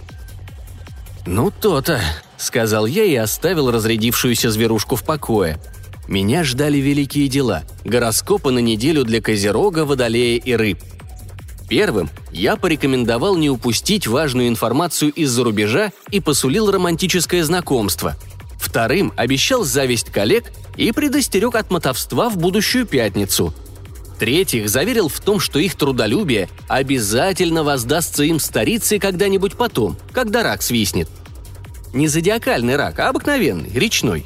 «Ну 1.26 1.52
то-то»,— 1.52 2.00
сказал 2.38 2.86
я 2.86 3.04
и 3.04 3.16
оставил 3.16 3.72
разрядившуюся 3.72 4.52
зверушку 4.52 4.96
в 4.96 5.04
покое. 5.04 5.60
Меня 6.08 6.44
ждали 6.44 6.78
великие 6.78 7.28
дела– 7.28 7.64
гороскопы 7.84 8.52
на 8.52 8.60
неделю 8.60 9.04
для 9.04 9.20
Козерога, 9.20 9.84
Водолея 9.84 10.40
и 10.40 10.54
Рыб. 10.54 10.80
Первым 11.70 12.10
я 12.32 12.56
порекомендовал 12.56 13.36
не 13.36 13.50
упустить 13.50 14.08
важную 14.08 14.48
информацию 14.48 15.12
из-за 15.12 15.44
рубежа 15.44 15.92
и 16.12 16.20
посулил 16.20 16.72
романтическое 16.72 17.44
знакомство. 17.44 18.16
Вторым 18.60 19.14
обещал 19.16 19.64
зависть 19.64 20.12
коллег 20.12 20.52
и 20.76 20.92
предостерег 20.92 21.56
от 21.56 21.70
мотовства 21.72 22.30
в 22.30 22.38
будущую 22.38 22.86
пятницу– 22.86 23.54
третьих 24.18 24.70
заверил 24.70 25.08
в 25.08 25.20
том, 25.20 25.40
что 25.40 25.60
их 25.60 25.76
трудолюбие 25.76 26.50
обязательно 26.68 27.64
воздастся 27.64 28.24
им 28.24 28.40
старицей 28.40 29.00
когда-нибудь 29.00 29.56
потом, 29.56 29.98
когда 30.12 30.44
рак 30.44 30.62
свистнет. 30.62 31.10
Не 31.94 32.08
зодиакальный 32.08 32.76
рак, 32.76 33.00
а 33.00 33.10
обыкновенный, 33.10 33.72
речной. 33.72 34.26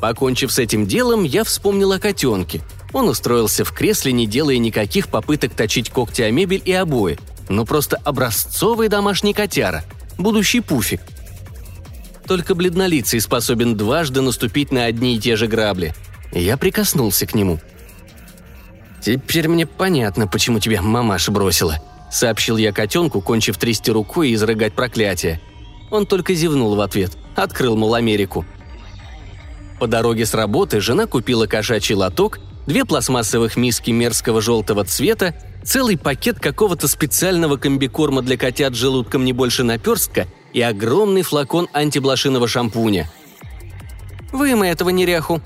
Покончив 0.00 0.52
с 0.52 0.58
этим 0.58 0.86
делом, 0.86 1.24
я 1.24 1.44
вспомнил 1.44 1.92
о 1.92 1.98
котенке. 1.98 2.62
Он 2.92 3.08
устроился 3.08 3.64
в 3.64 3.72
кресле, 3.72 4.12
не 4.12 4.26
делая 4.26 4.58
никаких 4.58 5.08
попыток 5.08 5.54
точить 5.54 5.90
когти 5.90 6.22
о 6.22 6.30
мебель 6.30 6.62
и 6.64 6.72
обои, 6.72 7.18
но 7.48 7.64
просто 7.64 7.96
образцовый 8.04 8.88
домашний 8.88 9.34
котяра, 9.34 9.84
будущий 10.16 10.60
пуфик. 10.60 11.00
Только 12.26 12.54
бледнолицый 12.54 13.20
способен 13.20 13.76
дважды 13.76 14.20
наступить 14.20 14.72
на 14.72 14.84
одни 14.84 15.16
и 15.16 15.18
те 15.18 15.36
же 15.36 15.46
грабли. 15.46 15.94
Я 16.32 16.56
прикоснулся 16.56 17.26
к 17.26 17.34
нему– 17.34 17.58
«Теперь 19.00 19.48
мне 19.48 19.66
понятно, 19.66 20.26
почему 20.26 20.58
тебя 20.58 20.82
мамаша 20.82 21.30
бросила»,— 21.30 21.76
сообщил 22.10 22.56
я 22.56 22.72
котенку, 22.72 23.20
кончив 23.20 23.56
трясти 23.56 23.90
рукой 23.90 24.30
и 24.30 24.34
изрыгать 24.34 24.74
проклятие. 24.74 25.40
Он 25.90 26.06
только 26.06 26.34
зевнул 26.34 26.74
в 26.74 26.80
ответ, 26.80 27.12
открыл, 27.34 27.76
мол, 27.76 27.94
Америку. 27.94 28.44
По 29.78 29.86
дороге 29.86 30.26
с 30.26 30.34
работы 30.34 30.80
жена 30.80 31.06
купила 31.06 31.46
кошачий 31.46 31.94
лоток, 31.94 32.40
две 32.68 32.84
пластмассовых 32.84 33.56
миски 33.56 33.90
мерзкого 33.90 34.42
желтого 34.42 34.84
цвета, 34.84 35.34
целый 35.64 35.96
пакет 35.96 36.38
какого-то 36.38 36.86
специального 36.86 37.56
комбикорма 37.56 38.20
для 38.20 38.36
котят 38.36 38.74
с 38.74 38.76
желудком 38.76 39.24
не 39.24 39.32
больше 39.32 39.64
наперстка 39.64 40.28
и 40.52 40.60
огромный 40.60 41.22
флакон 41.22 41.68
антиблошиного 41.72 42.46
шампуня. 42.46 43.10
«Вымой 44.32 44.68
этого 44.68 44.90
неряху». 44.90 45.40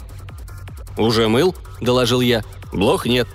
«Уже 0.99 1.29
мыл»,— 1.29 1.55
доложил 1.81 2.21
я. 2.21 2.43
«Блох 2.73 3.07
нет», 3.07 3.29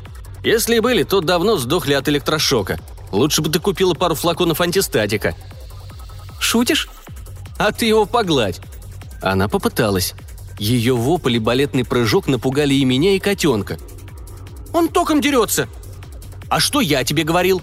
если 0.44 0.76
и 0.76 0.80
были, 0.80 1.04
то 1.04 1.22
давно 1.22 1.58
сдохли 1.58 1.94
от 1.94 2.08
электрошока. 2.10 2.80
Лучше 3.12 3.42
бы 3.42 3.50
ты 3.50 3.60
купила 3.60 3.94
пару 3.94 4.16
флаконов 4.16 4.60
антистатика». 4.62 5.34
«Шутишь? 6.40 6.90
А 7.58 7.72
ты 7.72 7.86
его 7.86 8.06
погладь». 8.06 8.60
Она 9.22 9.48
попыталась. 9.48 10.14
Ее 10.58 10.96
вопль 10.96 11.36
и 11.36 11.40
балетный 11.40 11.86
прыжок 11.86 12.28
напугали 12.28 12.74
и 12.74 12.86
меня, 12.86 13.16
и 13.16 13.20
котенка. 13.20 13.78
«Он 14.74 14.90
током 14.90 15.22
дерется!» 15.22 15.68
«А 16.50 16.60
что 16.60 16.82
я 16.82 17.04
тебе 17.04 17.24
говорил?» 17.24 17.62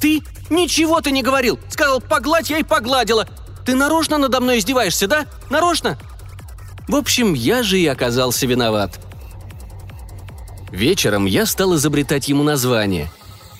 «Ты? 0.00 0.22
Ничего 0.50 1.00
ты 1.00 1.10
не 1.10 1.22
говорил! 1.22 1.58
Сказал, 1.68 2.00
погладь, 2.00 2.50
я 2.50 2.58
и 2.58 2.62
погладила! 2.62 3.26
Ты 3.64 3.74
нарочно 3.74 4.18
надо 4.18 4.40
мной 4.40 4.58
издеваешься, 4.58 5.06
да? 5.06 5.26
Нарочно?» 5.50 5.98
В 6.86 6.94
общем, 6.94 7.34
я 7.34 7.62
же 7.62 7.80
и 7.80 7.86
оказался 7.86 8.46
виноват. 8.46 9.00
Вечером 10.70 11.24
я 11.24 11.46
стал 11.46 11.74
изобретать 11.74 12.28
ему 12.28 12.42
название. 12.42 13.10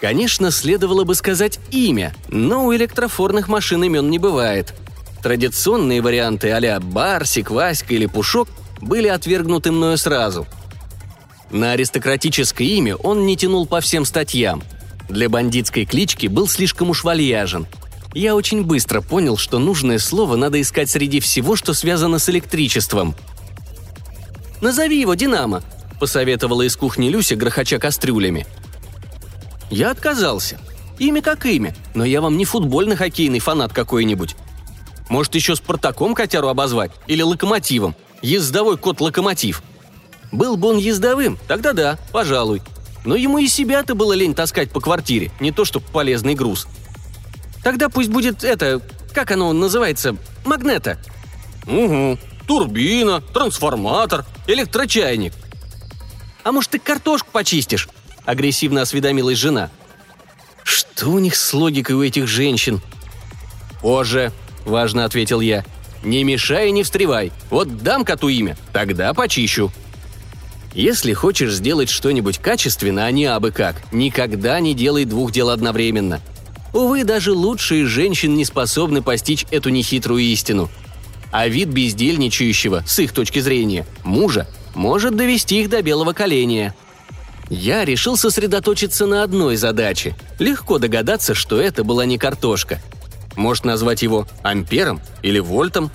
Конечно, 0.01 0.51
следовало 0.51 1.05
бы 1.05 1.15
сказать 1.15 1.59
имя, 1.71 2.15
но 2.29 2.67
у 2.67 2.75
электрофорных 2.75 3.49
машин 3.49 3.83
имен 3.83 4.11
не 4.11 4.19
бывает. 4.19 4.75
Традиционные 5.23 6.03
варианты 6.03 6.51
а-ля 6.53 6.79
Барсик, 6.79 7.51
Васька 7.51 7.95
или 7.95 8.07
Пушок 8.07 8.49
были 8.81 9.09
отвергнуты 9.09 9.73
мною 9.73 9.99
сразу. 9.99 10.47
На 11.51 11.73
аристократическое 11.73 12.67
имя 12.67 12.97
он 12.97 13.27
не 13.27 13.37
тянул 13.37 13.67
по 13.67 13.81
всем 13.81 14.05
статьям. 14.05 14.63
Для 15.09 15.29
бандитской 15.29 15.85
клички 15.85 16.27
был 16.27 16.49
слишком 16.49 16.91
уж 16.91 17.05
вальяжен. 17.05 17.67
Я 18.15 18.35
очень 18.35 18.65
быстро 18.65 19.01
понял, 19.01 19.37
что 19.37 19.59
нужное 19.59 19.99
слово 19.99 20.37
надо 20.37 20.61
искать 20.61 20.91
среди 20.91 21.21
всего, 21.21 21.55
что 21.55 21.75
связано 21.75 22.19
с 22.19 22.29
электричеством. 22.29 23.15
«Назови 24.61 25.01
его 25.01 25.15
Динамо»,– 25.15 25.63
посоветовала 26.01 26.63
из 26.63 26.77
кухни 26.77 27.09
Люся, 27.09 27.37
грохоча 27.37 27.79
кастрюлями. 27.79 28.47
Я 29.71 29.91
отказался. 29.91 30.59
Имя 30.99 31.21
как 31.21 31.45
имя, 31.45 31.75
но 31.95 32.05
я 32.05 32.21
вам 32.21 32.37
не 32.37 32.45
футбольно-хоккейный 32.45 33.41
фанат 33.41 33.73
какой-нибудь. 33.73 34.37
Может, 35.09 35.35
еще 35.35 35.55
Спартаком 35.55 36.15
котяру 36.15 36.49
обозвать? 36.49 36.93
Или 37.07 37.23
Локомотивом? 37.23 37.95
Ездовой 38.27 38.77
кот-локомотив. 38.77 39.63
Был 40.33 40.57
бы 40.57 40.69
он 40.69 40.79
ездовым, 40.79 41.39
тогда 41.47 41.73
да, 41.73 41.99
пожалуй. 42.13 42.63
Но 43.05 43.15
ему 43.15 43.39
и 43.39 43.47
себя-то 43.47 43.95
было 43.95 44.13
лень 44.13 44.35
таскать 44.35 44.71
по 44.71 44.81
квартире, 44.81 45.31
не 45.39 45.53
то 45.53 45.65
что 45.65 45.81
полезный 45.81 46.35
груз. 46.35 46.67
Тогда 47.63 47.89
пусть 47.89 48.11
будет 48.11 48.43
это, 48.43 48.81
как 49.13 49.31
оно 49.31 49.53
называется, 49.53 50.17
магнета. 50.45 50.99
Угу, 51.67 52.19
турбина, 52.47 53.21
трансформатор, 53.21 54.25
электрочайник– 54.47 55.33
а 56.47 56.53
может, 56.53 56.71
ты 56.71 56.79
картошку 56.79 57.29
почистишь?»– 57.33 57.89
агрессивно 58.25 58.83
осведомилась 58.83 59.37
жена. 59.37 59.69
«Что 60.63 61.09
у 61.09 61.19
них 61.19 61.35
с 61.35 61.53
логикой 61.53 61.97
у 61.97 62.05
этих 62.05 62.29
женщин?» 62.29 62.81
«Позже»,– 63.83 64.31
важно 64.65 65.05
ответил 65.05 65.41
я. 65.41 65.65
«Не 66.07 66.23
мешай 66.23 66.69
и 66.69 66.71
не 66.71 66.85
встревай. 66.85 67.33
Вот 67.51 67.79
дам 67.83 68.05
коту 68.05 68.29
имя, 68.29 68.57
тогда 68.73 69.13
почищу». 69.13 69.73
Если 70.73 71.13
хочешь 71.15 71.55
сделать 71.55 71.89
что-нибудь 71.91 72.39
качественно, 72.39 73.07
а 73.07 73.11
не 73.11 73.25
абы 73.25 73.51
как, 73.51 73.83
никогда 73.93 74.61
не 74.61 74.73
делай 74.73 75.05
двух 75.05 75.33
дел 75.33 75.51
одновременно. 75.51 76.21
Увы, 76.73 77.03
даже 77.03 77.33
лучшие 77.33 77.87
женщин 77.87 78.37
не 78.37 78.45
способны 78.45 79.03
постичь 79.03 79.47
эту 79.51 79.71
нехитрую 79.71 80.23
истину. 80.23 80.69
А 81.33 81.49
вид 81.49 81.71
бездельничающего, 81.71 82.85
с 82.87 83.01
их 83.01 83.13
точки 83.13 83.41
зрения, 83.41 83.85
мужа 84.05 84.47
может 84.77 85.17
довести 85.17 85.61
их 85.61 85.71
до 85.71 85.83
белого 85.83 86.13
коленя. 86.13 86.73
Я 87.51 87.85
решил 87.85 88.17
сосредоточиться 88.17 89.07
на 89.07 89.25
одной 89.25 89.57
задаче. 89.57 90.15
Легко 90.39 90.79
догадаться, 90.79 91.35
что 91.35 91.61
это 91.61 91.83
была 91.83 92.05
не 92.05 92.17
картошка. 92.17 92.81
Может 93.37 93.65
назвать 93.65 94.03
его 94.03 94.27
ампером 94.43 95.01
или 95.23 95.39
вольтом? 95.39 95.91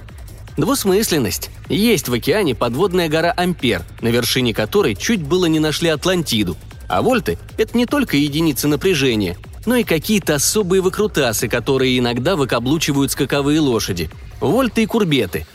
Двусмысленность. 0.57 1.50
Есть 1.69 2.07
в 2.07 2.13
океане 2.13 2.55
подводная 2.55 3.10
гора 3.10 3.33
Ампер, 3.36 3.83
на 4.01 4.10
вершине 4.10 4.53
которой 4.53 4.95
чуть 4.95 5.21
было 5.21 5.45
не 5.45 5.60
нашли 5.60 5.89
Атлантиду. 5.89 6.55
А 6.88 7.01
вольты– 7.01 7.38
это 7.57 7.77
не 7.77 7.86
только 7.86 8.17
единицы 8.17 8.67
напряжения. 8.67 9.38
но 9.67 9.75
и 9.75 9.83
какие-то 9.83 10.36
особые 10.36 10.81
выкрутасы, 10.81 11.48
которые 11.48 12.00
иногда 12.00 12.36
выкаблучивают 12.36 13.12
скаковые 13.12 13.60
лошади. 13.60 14.10
Вольты 14.39 14.81
и 14.81 14.86
курбеты. 14.88 15.45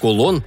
Кулон 0.00 0.44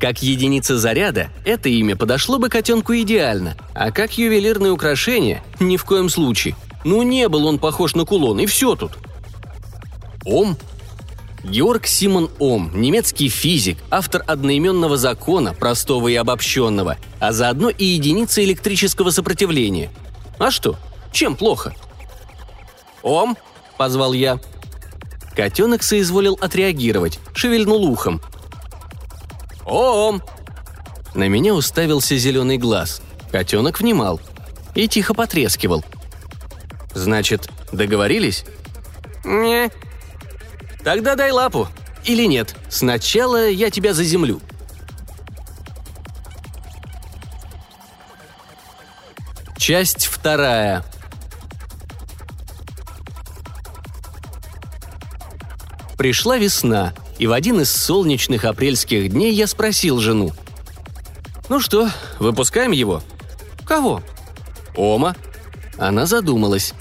как 0.00 0.22
единица 0.22 0.76
заряда, 0.78 1.30
это 1.44 1.68
имя 1.68 1.96
подошло 1.96 2.38
бы 2.38 2.48
котенку 2.48 2.94
идеально, 2.94 3.56
а 3.74 3.90
как 3.90 4.18
ювелирное 4.18 4.70
украшение– 4.70 5.42
ни 5.60 5.76
в 5.76 5.84
коем 5.84 6.10
случае. 6.10 6.54
Ну 6.84 7.02
не 7.02 7.28
был 7.28 7.46
он 7.46 7.58
похож 7.58 7.94
на 7.94 8.04
кулон, 8.04 8.38
и 8.38 8.46
все 8.46 8.76
тут. 8.76 8.92
Ом 10.26 10.58
Георг 11.44 11.86
Симон 11.86 12.28
Ом, 12.40 12.72
немецкий 12.74 13.28
физик, 13.28 13.78
автор 13.90 14.24
одноименного 14.26 14.96
закона, 14.96 15.54
простого 15.54 16.08
и 16.08 16.14
обобщенного, 16.16 16.96
а 17.20 17.32
заодно 17.32 17.70
и 17.70 17.84
единица 17.84 18.42
электрического 18.42 19.10
сопротивления. 19.10 19.90
А 20.38 20.50
что? 20.50 20.76
Чем 21.12 21.36
плохо? 21.36 21.74
«Ом!»– 23.02 23.36
позвал 23.78 24.12
я. 24.12 24.40
Котенок 25.36 25.84
соизволил 25.84 26.36
отреагировать, 26.40 27.20
шевельнул 27.32 27.84
ухом. 27.84 28.20
«Ом!» 29.64 30.20
На 31.14 31.28
меня 31.28 31.54
уставился 31.54 32.16
зеленый 32.16 32.58
глаз. 32.58 33.00
Котенок 33.30 33.78
внимал 33.78 34.20
и 34.74 34.88
тихо 34.88 35.14
потрескивал. 35.14 35.84
«Значит, 36.94 37.48
договорились?» 37.70 38.44
«Не». 39.24 39.70
«Тогда 40.86 41.16
дай 41.16 41.32
лапу. 41.32 41.66
Или 42.04 42.26
нет, 42.26 42.54
сначала 42.68 43.50
я 43.50 43.70
тебя 43.70 43.92
заземлю». 43.92 44.40
Часть 49.58 50.06
вторая. 50.06 50.84
Пришла 55.98 56.38
весна, 56.38 56.94
и 57.18 57.26
в 57.26 57.32
один 57.32 57.62
из 57.62 57.72
солнечных 57.72 58.44
апрельских 58.44 59.10
дней 59.10 59.34
я 59.34 59.48
спросил 59.48 59.98
жену. 59.98 60.30
«Ну 61.48 61.58
что, 61.58 61.90
выпускаем 62.20 62.70
его?» 62.70 63.02
«Кого?» 63.66 64.04
«Ома». 64.76 65.16
Она 65.78 66.06
задумалась. 66.06 66.74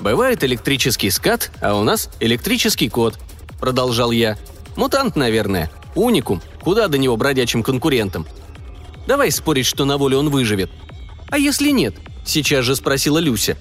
«Бывает 0.00 0.42
электрический 0.42 1.10
скат, 1.10 1.50
а 1.60 1.74
у 1.74 1.84
нас 1.84 2.08
электрический 2.20 2.88
кот»,— 2.88 3.18
продолжал 3.58 4.10
я. 4.10 4.36
«Мутант, 4.76 5.16
наверное. 5.16 5.70
Уникум. 5.94 6.42
Куда 6.60 6.88
до 6.88 6.98
него 6.98 7.16
бродячим 7.16 7.62
конкурентам? 7.62 8.26
Давай 9.06 9.30
спорить, 9.30 9.66
что 9.66 9.84
на 9.84 9.96
воле 9.96 10.16
он 10.16 10.30
выживет». 10.30 10.70
«А 11.30 11.38
если 11.38 11.70
нет?»— 11.70 11.94
сейчас 12.24 12.64
же 12.64 12.76
спросила 12.76 13.18
Люся. 13.18 13.56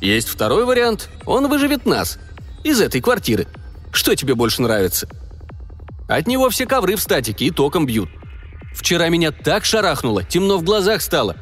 «Есть 0.00 0.28
второй 0.28 0.64
вариант. 0.64 1.10
Он 1.26 1.48
выживет 1.48 1.86
нас. 1.86 2.18
Из 2.64 2.80
этой 2.80 3.00
квартиры. 3.00 3.46
Что 3.92 4.14
тебе 4.14 4.34
больше 4.34 4.62
нравится?» 4.62 5.08
От 6.08 6.26
него 6.26 6.50
все 6.50 6.66
ковры 6.66 6.96
в 6.96 7.00
статике 7.00 7.46
и 7.46 7.50
током 7.50 7.86
бьют. 7.86 8.08
Вчера 8.74 9.08
меня 9.08 9.30
так 9.30 9.64
шарахнуло, 9.64 10.24
темно 10.24 10.58
в 10.58 10.64
глазах 10.64 11.02
стало. 11.02 11.36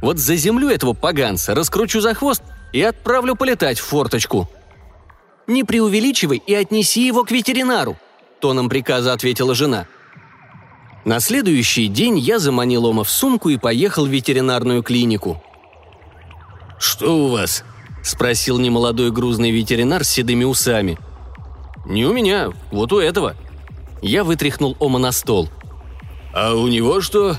Вот 0.00 0.18
заземлю 0.18 0.68
этого 0.68 0.92
поганца, 0.92 1.54
раскручу 1.54 2.00
за 2.00 2.14
хвост 2.14 2.42
и 2.72 2.82
отправлю 2.82 3.36
полетать 3.36 3.78
в 3.78 3.84
форточку». 3.84 4.50
«Не 5.46 5.64
преувеличивай 5.64 6.42
и 6.44 6.54
отнеси 6.54 7.06
его 7.06 7.24
к 7.24 7.30
ветеринару»,— 7.30 7.96
тоном 8.40 8.68
приказа 8.68 9.12
ответила 9.12 9.54
жена. 9.54 9.86
На 11.04 11.20
следующий 11.20 11.88
день 11.88 12.18
я 12.18 12.38
заманил 12.38 12.86
Ома 12.86 13.04
в 13.04 13.10
сумку 13.10 13.50
и 13.50 13.58
поехал 13.58 14.06
в 14.06 14.10
ветеринарную 14.10 14.82
клинику. 14.82 15.42
«Что 16.78 17.26
у 17.26 17.28
вас?»– 17.28 17.62
спросил 18.02 18.58
немолодой 18.58 19.10
грузный 19.10 19.50
ветеринар 19.50 20.02
с 20.04 20.08
седыми 20.08 20.44
усами. 20.44 20.98
«Не 21.84 22.06
у 22.06 22.14
меня, 22.14 22.50
вот 22.70 22.92
у 22.92 22.98
этого», 22.98 23.36
я 24.04 24.22
вытряхнул 24.22 24.76
Ома 24.80 24.98
на 24.98 25.12
стол. 25.12 25.48
«А 26.34 26.54
у 26.54 26.68
него 26.68 27.00
что? 27.00 27.38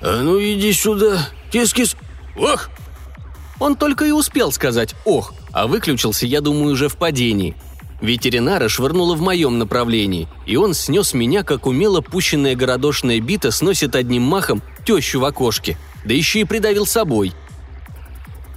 А 0.00 0.22
ну 0.22 0.40
иди 0.40 0.72
сюда, 0.72 1.28
кис-кис! 1.52 1.94
Ох!» 2.38 2.70
Он 3.60 3.76
только 3.76 4.06
и 4.06 4.12
успел 4.12 4.50
сказать 4.50 4.94
«ох», 5.04 5.34
а 5.56 5.66
выключился, 5.66 6.26
я 6.26 6.42
думаю, 6.42 6.74
уже 6.74 6.90
в 6.90 6.98
падении. 6.98 7.56
Ветеринара 8.02 8.68
швырнуло 8.68 9.14
в 9.14 9.22
моем 9.22 9.58
направлении, 9.58 10.28
и 10.44 10.56
он 10.56 10.74
снес 10.74 11.14
меня, 11.14 11.44
как 11.44 11.64
умело 11.64 12.02
пущенная 12.02 12.54
городошная 12.54 13.20
бита 13.20 13.50
сносит 13.50 13.96
одним 13.96 14.20
махом 14.20 14.62
тещу 14.84 15.18
в 15.18 15.24
окошке, 15.24 15.78
да 16.04 16.12
еще 16.12 16.40
и 16.40 16.44
придавил 16.44 16.84
собой. 16.84 17.32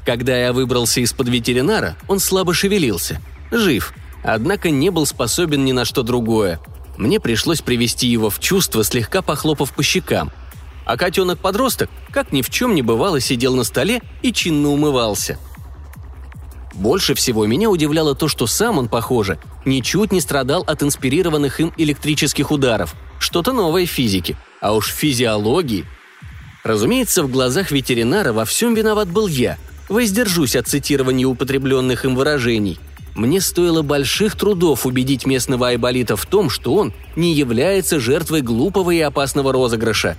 Когда 0.05 0.37
я 0.37 0.51
выбрался 0.51 0.99
из-под 0.99 1.29
ветеринара, 1.29 1.95
он 2.09 2.19
слабо 2.19 2.53
шевелился. 2.53 3.21
Жив, 3.49 3.93
однако 4.21 4.69
не 4.69 4.89
был 4.89 5.05
способен 5.05 5.63
ни 5.63 5.71
на 5.71 5.85
что 5.85 6.03
другое– 6.03 6.59
мне 6.97 7.21
пришлось 7.21 7.61
привести 7.61 8.07
его 8.07 8.29
в 8.29 8.41
чувство, 8.41 8.83
слегка 8.83 9.21
похлопав 9.21 9.73
по 9.73 9.81
щекам. 9.83 10.33
А 10.83 10.97
котенок-подросток, 10.97 11.89
как 12.11 12.33
ни 12.33 12.41
в 12.41 12.49
чем 12.49 12.75
не 12.75 12.81
бывало, 12.81 13.21
сидел 13.21 13.55
на 13.55 13.63
столе 13.63 14.01
и 14.21 14.33
чинно 14.33 14.67
умывался. 14.67 15.39
Больше 16.73 17.13
всего 17.13 17.45
меня 17.45 17.69
удивляло 17.69 18.15
то, 18.15 18.27
что 18.27 18.47
сам 18.47 18.77
он, 18.77 18.87
похоже, 18.87 19.39
ничуть 19.65 20.11
не 20.11 20.21
страдал 20.21 20.63
от 20.67 20.83
инспирированных 20.83 21.59
им 21.59 21.73
электрических 21.77 22.51
ударов. 22.51 22.95
Что-то 23.19 23.53
новое 23.53 23.85
в 23.85 23.89
физике. 23.89 24.37
А 24.61 24.73
уж 24.73 24.89
в 24.89 24.93
физиологии. 24.93 25.85
Разумеется, 26.63 27.23
в 27.23 27.31
глазах 27.31 27.71
ветеринара 27.71 28.33
во 28.33 28.45
всем 28.45 28.75
виноват 28.75 29.09
был 29.09 29.27
я. 29.27 29.57
Воздержусь 29.87 30.55
от 30.55 30.67
цитирования 30.67 31.25
употребленных 31.25 32.05
им 32.05 32.15
выражений– 32.15 32.79
мне 33.19 33.41
стоило 33.41 33.81
больших 33.81 34.35
трудов 34.35 34.85
убедить 34.85 35.25
местного 35.25 35.67
айболита 35.67 36.15
в 36.15 36.25
том, 36.25 36.49
что 36.49 36.75
он 36.75 36.93
не 37.17 37.33
является 37.33 37.99
жертвой 37.99 38.41
глупого 38.41 38.91
и 38.91 38.99
опасного 39.01 39.51
розыгрыша. 39.51 40.15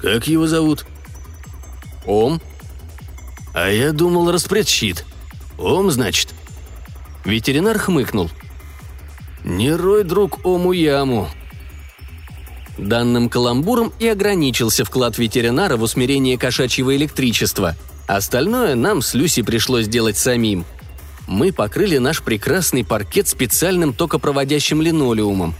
«Как 0.00 0.28
его 0.28 0.46
зовут?» 0.46 0.86
«Ом». 2.06 2.40
«А 3.52 3.68
я 3.68 3.92
думал, 3.92 4.30
распредщит. 4.30 5.04
Ом, 5.58 5.90
значит?» 5.90 6.34
Ветеринар 7.24 7.78
хмыкнул. 7.78 8.30
«Не 9.44 9.72
рой, 9.72 10.04
друг, 10.04 10.44
Ому 10.44 10.72
яму». 10.72 11.28
Данным 12.78 13.28
каламбуром 13.28 13.92
и 13.98 14.06
ограничился 14.06 14.84
вклад 14.84 15.18
ветеринара 15.18 15.76
в 15.76 15.82
усмирение 15.82 16.38
кошачьего 16.38 16.94
электричества. 16.96 17.74
Остальное 18.06 18.76
нам 18.76 19.02
с 19.02 19.14
Люси 19.14 19.42
пришлось 19.42 19.88
делать 19.88 20.16
самим– 20.16 20.64
мы 21.28 21.52
покрыли 21.52 21.98
наш 21.98 22.22
прекрасный 22.22 22.84
паркет 22.84 23.28
специальным 23.28 23.92
токопроводящим 23.92 24.80
линолеумом. 24.80 25.54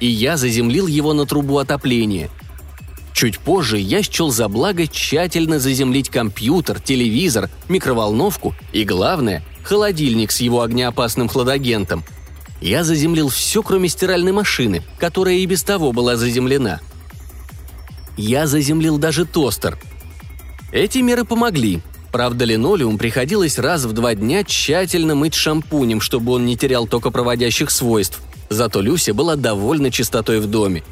И 0.00 0.08
я 0.08 0.36
заземлил 0.36 0.88
его 0.88 1.14
на 1.14 1.24
трубу 1.24 1.58
отопления. 1.58 2.30
Чуть 3.14 3.38
позже 3.38 3.78
я 3.78 4.02
счел 4.02 4.30
за 4.30 4.48
благо 4.48 4.88
тщательно 4.88 5.60
заземлить 5.60 6.10
компьютер, 6.10 6.80
телевизор, 6.80 7.48
микроволновку 7.68 8.54
и, 8.72 8.84
главное, 8.84 9.44
холодильник 9.62 10.32
с 10.32 10.40
его 10.40 10.62
огнеопасным 10.62 11.28
хладагентом. 11.28 12.04
Я 12.60 12.82
заземлил 12.82 13.28
все, 13.28 13.62
кроме 13.62 13.88
стиральной 13.88 14.32
машины, 14.32 14.82
которая 14.98 15.36
и 15.36 15.46
без 15.46 15.62
того 15.62 15.92
была 15.92 16.16
заземлена. 16.16 16.80
Я 18.16 18.48
заземлил 18.48 18.98
даже 18.98 19.24
тостер. 19.24 19.78
Эти 20.72 20.98
меры 20.98 21.24
помогли, 21.24 21.80
Правда, 22.14 22.44
линолеум 22.44 22.96
приходилось 22.96 23.58
раз 23.58 23.86
в 23.86 23.92
два 23.92 24.14
дня 24.14 24.44
тщательно 24.44 25.16
мыть 25.16 25.34
шампунем, 25.34 26.00
чтобы 26.00 26.30
он 26.30 26.46
не 26.46 26.56
терял 26.56 26.86
токопроводящих 26.86 27.72
свойств. 27.72 28.20
Зато 28.48 28.80
Люся 28.80 29.12
была 29.12 29.34
довольна 29.34 29.90
чистотой 29.90 30.38
в 30.38 30.46
доме. 30.46 30.84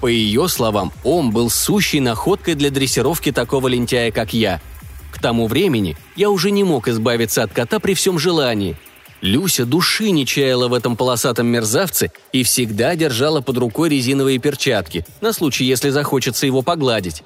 По 0.00 0.06
ее 0.06 0.48
словам, 0.48 0.92
Ом 1.02 1.32
был 1.32 1.50
сущей 1.50 2.00
находкой 2.00 2.54
для 2.54 2.70
дрессировки 2.70 3.32
такого 3.32 3.68
лентяя, 3.68 4.10
как 4.12 4.32
я. 4.32 4.60
К 5.12 5.20
тому 5.20 5.46
времени 5.46 5.96
я 6.16 6.30
уже 6.30 6.50
не 6.50 6.64
мог 6.64 6.88
избавиться 6.88 7.42
от 7.42 7.52
кота 7.52 7.80
при 7.80 7.94
всем 7.94 8.18
желании. 8.18 8.76
Люся 9.20 9.64
души 9.66 10.10
не 10.10 10.24
чаяла 10.24 10.68
в 10.68 10.74
этом 10.74 10.96
полосатом 10.96 11.48
мерзавце 11.48 12.12
и 12.32 12.44
всегда 12.44 12.94
держала 12.94 13.40
под 13.40 13.58
рукой 13.58 13.88
резиновые 13.88 14.38
перчатки, 14.38 15.04
на 15.20 15.32
случай, 15.32 15.64
если 15.64 15.90
захочется 15.90 16.46
его 16.46 16.62
погладить. 16.62 17.24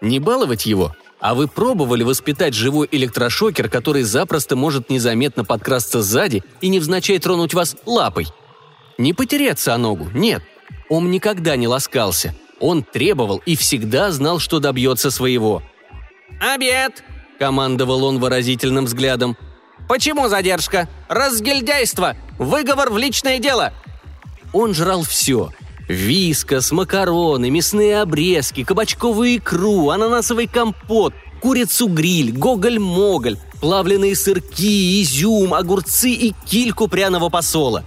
Не 0.00 0.18
баловать 0.18 0.66
его 0.66 0.92
а 1.20 1.34
вы 1.34 1.48
пробовали 1.48 2.02
воспитать 2.02 2.54
живой 2.54 2.88
электрошокер, 2.90 3.68
который 3.68 4.02
запросто 4.02 4.54
может 4.54 4.90
незаметно 4.90 5.44
подкрасться 5.44 6.02
сзади 6.02 6.44
и 6.60 6.68
невзначай 6.68 7.18
тронуть 7.18 7.54
вас 7.54 7.76
лапой? 7.86 8.26
Не 8.98 9.12
потереться 9.12 9.74
о 9.74 9.78
ногу, 9.78 10.08
нет. 10.14 10.42
Он 10.88 11.10
никогда 11.10 11.56
не 11.56 11.68
ласкался. 11.68 12.34
Он 12.60 12.82
требовал 12.82 13.42
и 13.44 13.56
всегда 13.56 14.10
знал, 14.10 14.38
что 14.38 14.60
добьется 14.60 15.10
своего. 15.10 15.62
«Обед!»– 16.40 17.04
командовал 17.38 18.04
он 18.04 18.18
выразительным 18.18 18.86
взглядом. 18.86 19.36
«Почему 19.88 20.28
задержка? 20.28 20.88
Разгильдяйство! 21.08 22.16
Выговор 22.38 22.90
в 22.90 22.98
личное 22.98 23.38
дело!» 23.38 23.72
Он 24.52 24.74
жрал 24.74 25.02
все– 25.02 25.50
Вискос, 25.88 26.72
макароны, 26.72 27.48
мясные 27.50 28.00
обрезки, 28.00 28.64
кабачковую 28.64 29.36
икру, 29.36 29.90
ананасовый 29.90 30.48
компот, 30.48 31.14
курицу-гриль, 31.40 32.32
гоголь-моголь, 32.32 33.38
плавленые 33.60 34.16
сырки, 34.16 35.02
изюм, 35.02 35.54
огурцы 35.54 36.10
и 36.10 36.34
кильку 36.44 36.88
пряного 36.88 37.28
посола. 37.28 37.84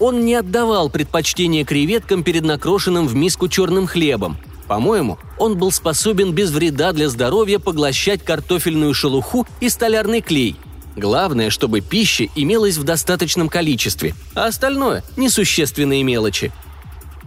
Он 0.00 0.24
не 0.24 0.34
отдавал 0.34 0.90
предпочтение 0.90 1.64
креветкам 1.64 2.24
перед 2.24 2.42
накрошенным 2.42 3.06
в 3.06 3.14
миску 3.14 3.48
черным 3.48 3.86
хлебом. 3.86 4.38
По-моему, 4.66 5.18
он 5.38 5.56
был 5.56 5.70
способен 5.70 6.32
без 6.32 6.50
вреда 6.50 6.92
для 6.92 7.08
здоровья 7.08 7.58
поглощать 7.58 8.24
картофельную 8.24 8.94
шелуху 8.94 9.46
и 9.60 9.68
столярный 9.68 10.20
клей. 10.20 10.56
Главное, 10.96 11.50
чтобы 11.50 11.80
пища 11.80 12.26
имелась 12.34 12.76
в 12.76 12.82
достаточном 12.82 13.48
количестве, 13.48 14.14
а 14.34 14.46
остальное– 14.46 15.04
несущественные 15.16 16.02
мелочи. 16.02 16.50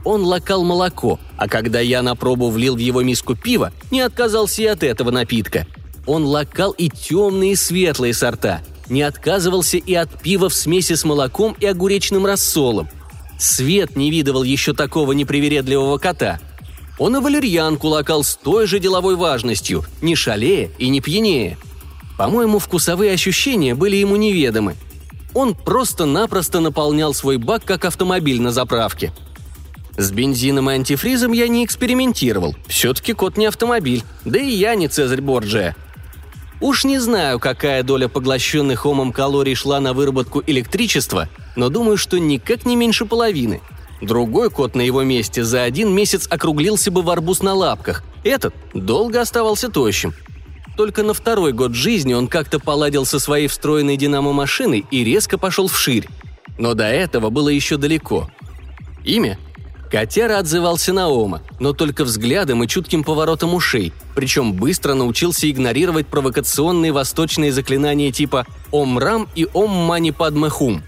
Он 0.04 0.24
лакал 0.24 0.66
молоко, 0.66 1.20
а 1.38 1.48
когда 1.48 1.80
я 1.80 2.02
на 2.02 2.16
пробу 2.16 2.50
влил 2.50 2.76
в 2.76 2.80
его 2.80 3.02
миску 3.04 3.36
пива, 3.36 3.72
не 3.90 4.02
отказался 4.02 4.64
и 4.64 4.66
от 4.66 4.84
этого 4.84 5.12
напитка– 5.12 5.66
он 6.06 6.26
лакал 6.26 6.72
и 6.72 6.90
темные 6.90 7.54
и 7.54 7.56
светлые 7.56 8.14
сорта, 8.14 8.62
не 8.90 9.02
отказывался 9.02 9.78
и 9.78 9.94
от 9.94 10.22
пива 10.22 10.50
в 10.50 10.54
смеси 10.54 10.96
с 10.96 11.04
молоком 11.04 11.56
и 11.60 11.66
огуречным 11.66 12.26
рассолом. 12.26 12.90
Свет 13.38 13.96
не 13.96 14.12
видывал 14.12 14.44
еще 14.44 14.74
такого 14.74 15.12
непривередливого 15.14 15.98
кота. 15.98 16.40
Он 17.00 17.18
и 17.18 17.20
валерьянку 17.20 17.88
лакал 17.88 18.24
с 18.24 18.36
той 18.36 18.68
же 18.68 18.80
деловой 18.80 19.16
важностью, 19.16 19.84
не 20.02 20.16
шалея 20.16 20.70
и 20.78 20.90
не 20.90 21.02
пьянее. 21.02 21.58
По-моему, 22.18 22.60
вкусовые 22.60 23.12
ощущения 23.12 23.74
были 23.76 23.96
ему 23.96 24.16
неведомы. 24.16 24.76
Он 25.34 25.56
просто-напросто 25.56 26.60
наполнял 26.60 27.14
свой 27.14 27.38
бак, 27.38 27.64
как 27.66 27.86
автомобиль 27.86 28.40
на 28.40 28.52
заправке. 28.52 29.12
С 29.98 30.12
бензином 30.12 30.70
и 30.70 30.74
антифризом 30.74 31.34
я 31.34 31.48
не 31.48 31.66
экспериментировал. 31.66 32.56
Все-таки 32.68 33.14
кот 33.14 33.38
не 33.38 33.46
автомобиль. 33.46 34.04
Да 34.26 34.40
и 34.40 34.50
я 34.50 34.76
не 34.76 34.88
Цезарь 34.88 35.22
Борджия. 35.22 35.76
Уж 36.64 36.86
не 36.86 36.98
знаю, 36.98 37.42
какая 37.42 37.84
доля 37.84 38.08
поглощенных 38.08 38.86
омом 38.86 39.12
калорий 39.12 39.54
шла 39.54 39.82
на 39.82 39.92
выработку 39.92 40.42
электричества, 40.48 41.28
но 41.58 41.68
думаю, 41.68 41.98
что 41.98 42.18
никак 42.22 42.66
не 42.66 42.78
меньше 42.78 43.06
половины. 43.06 43.60
Другой 44.02 44.50
кот 44.50 44.74
на 44.74 44.80
его 44.80 45.04
месте 45.04 45.44
за 45.44 45.64
один 45.64 45.94
месяц 45.94 46.26
округлился 46.30 46.90
бы 46.90 47.02
в 47.02 47.10
арбуз 47.10 47.42
на 47.42 47.54
лапках. 47.54 48.06
Этот 48.24 48.56
долго 48.74 49.20
оставался 49.20 49.68
тощим. 49.68 50.14
Только 50.78 51.04
на 51.04 51.14
второй 51.14 51.52
год 51.52 51.74
жизни 51.74 52.14
он 52.14 52.30
как-то 52.30 52.62
поладил 52.62 53.06
со 53.06 53.20
своей 53.20 53.50
встроенной 53.50 53.98
динамо-машиной 53.98 54.86
и 54.90 55.04
резко 55.04 55.38
пошел 55.38 55.68
вширь. 55.68 56.08
Но 56.58 56.76
до 56.76 56.86
этого 56.86 57.30
было 57.30 57.50
еще 57.50 57.76
далеко. 57.76 58.30
Имя 59.04 59.38
Котяра 59.94 60.40
отзывался 60.40 60.92
на 60.92 61.08
Ома, 61.08 61.44
но 61.60 61.72
только 61.72 62.04
взглядом 62.04 62.64
и 62.64 62.68
чутким 62.68 63.04
поворотом 63.04 63.54
ушей, 63.54 63.94
причем 64.16 64.54
быстро 64.54 64.96
научился 64.96 65.48
игнорировать 65.48 66.08
провокационные 66.08 66.92
восточные 66.92 67.52
заклинания 67.52 68.12
типа 68.12 68.48
«Ом-Рам» 68.72 69.30
и 69.36 69.48
«Ом-Мани 69.54 70.12
Падмахум». 70.12 70.82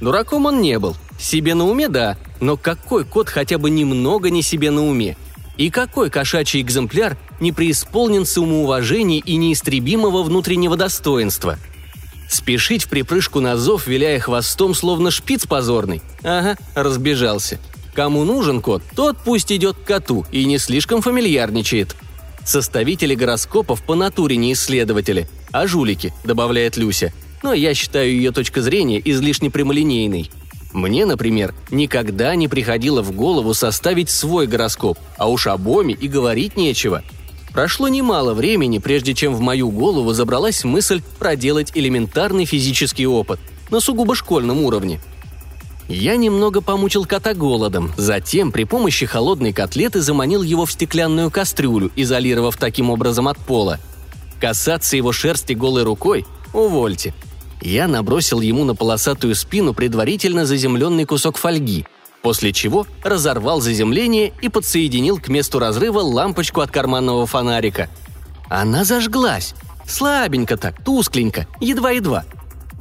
Дураком 0.00 0.46
он 0.46 0.62
не 0.62 0.78
был. 0.78 0.96
Себе 1.20 1.52
на 1.52 1.68
уме– 1.68 1.88
да, 1.90 2.16
но 2.40 2.56
какой 2.56 3.04
кот 3.04 3.28
хотя 3.28 3.58
бы 3.58 3.68
немного 3.68 4.30
не 4.30 4.40
себе 4.40 4.70
на 4.70 4.86
уме? 4.86 5.18
И 5.58 5.68
какой 5.68 6.08
кошачий 6.08 6.62
экземпляр 6.62 7.18
не 7.40 7.52
преисполнен 7.52 8.24
самоуважения 8.24 9.20
и 9.20 9.36
неистребимого 9.36 10.22
внутреннего 10.22 10.78
достоинства– 10.78 11.58
Спешить 12.32 12.84
в 12.84 12.88
припрыжку 12.88 13.40
на 13.40 13.58
зов, 13.58 13.86
виляя 13.86 14.18
хвостом, 14.18 14.74
словно 14.74 15.10
шпиц 15.10 15.46
позорный. 15.46 16.00
Ага, 16.22 16.56
разбежался. 16.74 17.60
Кому 17.94 18.24
нужен 18.24 18.62
кот, 18.62 18.82
тот 18.96 19.18
пусть 19.18 19.52
идет 19.52 19.76
к 19.76 19.84
коту 19.84 20.24
и 20.32 20.44
не 20.44 20.58
слишком 20.58 21.02
фамильярничает. 21.02 21.94
Составители 22.44 23.14
гороскопов 23.14 23.82
по 23.82 23.94
натуре 23.94 24.36
не 24.36 24.54
исследователи, 24.54 25.28
а 25.52 25.66
жулики, 25.66 26.12
добавляет 26.24 26.76
Люся. 26.76 27.12
Но 27.42 27.52
я 27.52 27.74
считаю 27.74 28.10
ее 28.10 28.32
точка 28.32 28.62
зрения 28.62 29.00
излишне 29.04 29.50
прямолинейной. 29.50 30.30
Мне, 30.72 31.04
например, 31.04 31.54
никогда 31.70 32.34
не 32.34 32.48
приходило 32.48 33.02
в 33.02 33.12
голову 33.12 33.52
составить 33.52 34.08
свой 34.08 34.46
гороскоп, 34.46 34.98
а 35.18 35.28
уж 35.28 35.46
об 35.46 35.68
Оме 35.68 35.92
и 35.94 36.08
говорить 36.08 36.56
нечего. 36.56 37.02
Прошло 37.52 37.88
немало 37.88 38.32
времени, 38.32 38.78
прежде 38.78 39.12
чем 39.12 39.34
в 39.34 39.40
мою 39.40 39.70
голову 39.70 40.14
забралась 40.14 40.64
мысль 40.64 41.02
проделать 41.18 41.72
элементарный 41.74 42.46
физический 42.46 43.06
опыт 43.06 43.38
на 43.70 43.80
сугубо 43.80 44.14
школьном 44.14 44.64
уровне– 44.64 44.98
я 45.92 46.16
немного 46.16 46.62
помучил 46.62 47.04
кота 47.04 47.34
голодом, 47.34 47.92
затем 47.96 48.50
при 48.50 48.64
помощи 48.64 49.04
холодной 49.04 49.52
котлеты 49.52 50.00
заманил 50.00 50.42
его 50.42 50.64
в 50.64 50.72
стеклянную 50.72 51.30
кастрюлю, 51.30 51.90
изолировав 51.96 52.56
таким 52.56 52.90
образом 52.90 53.28
от 53.28 53.38
пола. 53.38 53.78
Касаться 54.40 54.96
его 54.96 55.12
шерсти 55.12 55.52
голой 55.52 55.82
рукой– 55.82 56.26
увольте. 56.54 57.14
Я 57.60 57.86
набросил 57.88 58.40
ему 58.40 58.64
на 58.64 58.74
полосатую 58.74 59.34
спину 59.34 59.74
предварительно 59.74 60.46
заземленный 60.46 61.04
кусок 61.04 61.36
фольги, 61.36 61.86
после 62.22 62.52
чего 62.52 62.86
разорвал 63.04 63.60
заземление 63.60 64.32
и 64.40 64.48
подсоединил 64.48 65.18
к 65.18 65.28
месту 65.28 65.58
разрыва 65.58 66.00
лампочку 66.00 66.60
от 66.62 66.70
карманного 66.70 67.26
фонарика. 67.26 67.88
Она 68.48 68.84
зажглась. 68.84 69.54
Слабенько 69.86 70.56
так, 70.56 70.82
тускленько, 70.82 71.46
едва-едва. 71.60 72.24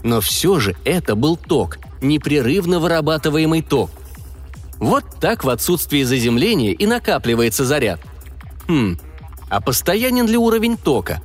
Но 0.02 0.21
все 0.21 0.60
же 0.60 0.76
это 0.86 1.15
был 1.15 1.36
ток– 1.36 1.78
непрерывно 2.01 2.79
вырабатываемый 2.79 3.61
ток. 3.61 3.91
Вот 4.79 5.03
так 5.19 5.43
в 5.43 5.49
отсутствии 5.49 6.03
заземления 6.03 6.73
и 6.73 6.85
накапливается 6.85 7.65
заряд. 7.65 8.01
Хм, 8.67 8.97
а 9.49 9.61
постоянен 9.61 10.27
ли 10.27 10.37
уровень 10.37 10.77
тока? 10.77 11.21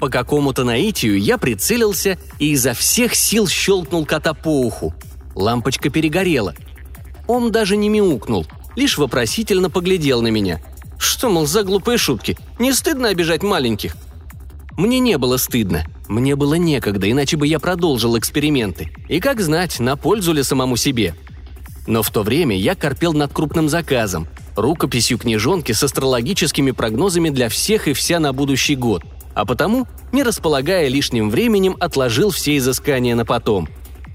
По 0.00 0.08
какому-то 0.08 0.64
наитию 0.64 1.20
я 1.20 1.38
прицелился 1.38 2.18
и 2.38 2.52
изо 2.52 2.72
всех 2.72 3.14
сил 3.14 3.46
щелкнул 3.46 4.06
кота 4.06 4.34
по 4.34 4.62
уху. 4.62 4.94
Лампочка 5.34 5.90
перегорела. 5.90 6.54
Он 7.26 7.52
даже 7.52 7.76
не 7.76 7.88
мяукнул, 7.88 8.46
лишь 8.76 8.98
вопросительно 8.98 9.70
поглядел 9.70 10.22
на 10.22 10.28
меня. 10.28 10.60
Что, 10.98 11.28
мол, 11.28 11.46
за 11.46 11.62
глупые 11.62 11.98
шутки? 11.98 12.36
Не 12.58 12.72
стыдно 12.72 13.08
обижать 13.08 13.42
маленьких? 13.42 13.94
Мне 14.80 14.98
не 14.98 15.18
было 15.18 15.36
стыдно. 15.36 15.84
Мне 16.08 16.36
было 16.36 16.54
некогда, 16.54 17.10
иначе 17.10 17.36
бы 17.36 17.46
я 17.46 17.58
продолжил 17.58 18.18
эксперименты. 18.18 18.90
И 19.10 19.20
как 19.20 19.42
знать, 19.42 19.78
на 19.78 19.94
пользу 19.94 20.32
ли 20.32 20.42
самому 20.42 20.76
себе. 20.76 21.14
Но 21.86 22.02
в 22.02 22.08
то 22.08 22.22
время 22.22 22.56
я 22.56 22.74
корпел 22.74 23.12
над 23.12 23.30
крупным 23.30 23.68
заказом, 23.68 24.26
рукописью 24.56 25.18
книжонки 25.18 25.72
с 25.72 25.82
астрологическими 25.82 26.70
прогнозами 26.70 27.28
для 27.28 27.50
всех 27.50 27.88
и 27.88 27.92
вся 27.92 28.20
на 28.20 28.32
будущий 28.32 28.74
год, 28.74 29.04
а 29.34 29.44
потому, 29.44 29.86
не 30.12 30.22
располагая 30.22 30.88
лишним 30.88 31.28
временем, 31.28 31.76
отложил 31.78 32.30
все 32.30 32.56
изыскания 32.56 33.14
на 33.14 33.26
потом. 33.26 33.68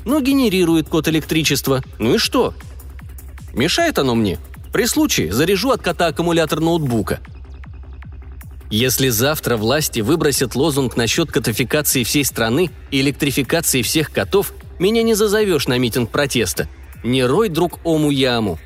Но 0.04 0.20
генерирует 0.20 0.90
код 0.90 1.08
электричества, 1.08 1.84
ну 2.00 2.16
и 2.16 2.18
что? 2.18 2.56
Мешает 3.54 4.00
оно 4.00 4.16
мне? 4.16 4.40
При 4.74 4.88
случае 4.88 5.32
заряжу 5.32 5.70
от 5.70 5.84
кота 5.84 6.08
аккумулятор 6.08 6.60
ноутбука– 6.60 7.20
если 8.70 9.10
завтра 9.10 9.58
власти 9.58 10.00
выбросят 10.00 10.56
лозунг 10.56 10.96
насчет 10.96 11.32
котификации 11.32 12.04
всей 12.04 12.26
страны 12.26 12.72
и 12.92 13.02
электрификации 13.02 13.82
всех 13.82 14.12
котов, 14.12 14.54
меня 14.80 15.04
не 15.04 15.14
зазовешь 15.14 15.68
на 15.68 15.78
митинг 15.78 16.10
протеста. 16.10 16.68
Не 17.04 17.24
рой, 17.24 17.50
друг, 17.50 17.80
ому 17.84 18.10
яму. 18.10 18.60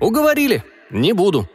Уговорили. 0.00 0.62
Не 0.90 1.14
буду. 1.14 1.48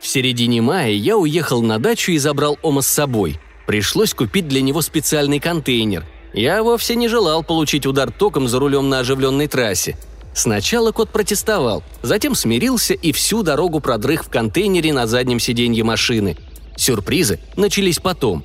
В 0.00 0.06
середине 0.06 0.62
мая 0.62 0.92
я 0.92 1.16
уехал 1.16 1.60
на 1.60 1.78
дачу 1.80 2.12
и 2.12 2.18
забрал 2.18 2.56
Ома 2.62 2.82
с 2.82 2.86
собой. 2.86 3.40
Пришлось 3.66 4.14
купить 4.14 4.46
для 4.46 4.62
него 4.62 4.80
специальный 4.80 5.40
контейнер. 5.40 6.06
Я 6.32 6.62
вовсе 6.62 6.94
не 6.94 7.08
желал 7.08 7.42
получить 7.42 7.84
удар 7.84 8.12
током 8.12 8.46
за 8.46 8.60
рулем 8.60 8.88
на 8.88 9.00
оживленной 9.00 9.48
трассе– 9.48 9.96
Сначала 10.38 10.92
кот 10.92 11.10
протестовал, 11.10 11.82
затем 12.00 12.36
смирился 12.36 12.94
и 12.94 13.10
всю 13.10 13.42
дорогу 13.42 13.80
продрых 13.80 14.24
в 14.24 14.28
контейнере 14.28 14.92
на 14.92 15.08
заднем 15.08 15.40
сиденье 15.40 15.82
машины. 15.82 16.36
Сюрпризы 16.76 17.40
начались 17.56 17.98
потом. 17.98 18.44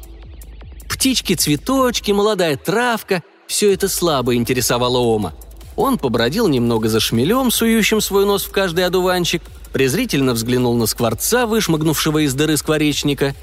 Птички, 0.90 1.36
цветочки, 1.36 2.12
молодая 2.12 2.58
травка– 2.58 3.22
все 3.48 3.72
это 3.72 3.88
слабо 3.88 4.34
интересовало 4.34 4.98
Ома. 4.98 5.36
Он 5.76 6.00
побродил 6.00 6.48
немного 6.48 6.90
за 6.90 7.00
шмелем, 7.00 7.52
сующим 7.52 8.02
свой 8.02 8.26
нос 8.26 8.44
в 8.46 8.50
каждый 8.50 8.88
одуванчик, 8.88 9.44
презрительно 9.72 10.34
взглянул 10.34 10.74
на 10.74 10.88
скворца, 10.88 11.46
вышмыгнувшего 11.46 12.26
из 12.26 12.34
дыры 12.34 12.58
скворечника, 12.58 13.36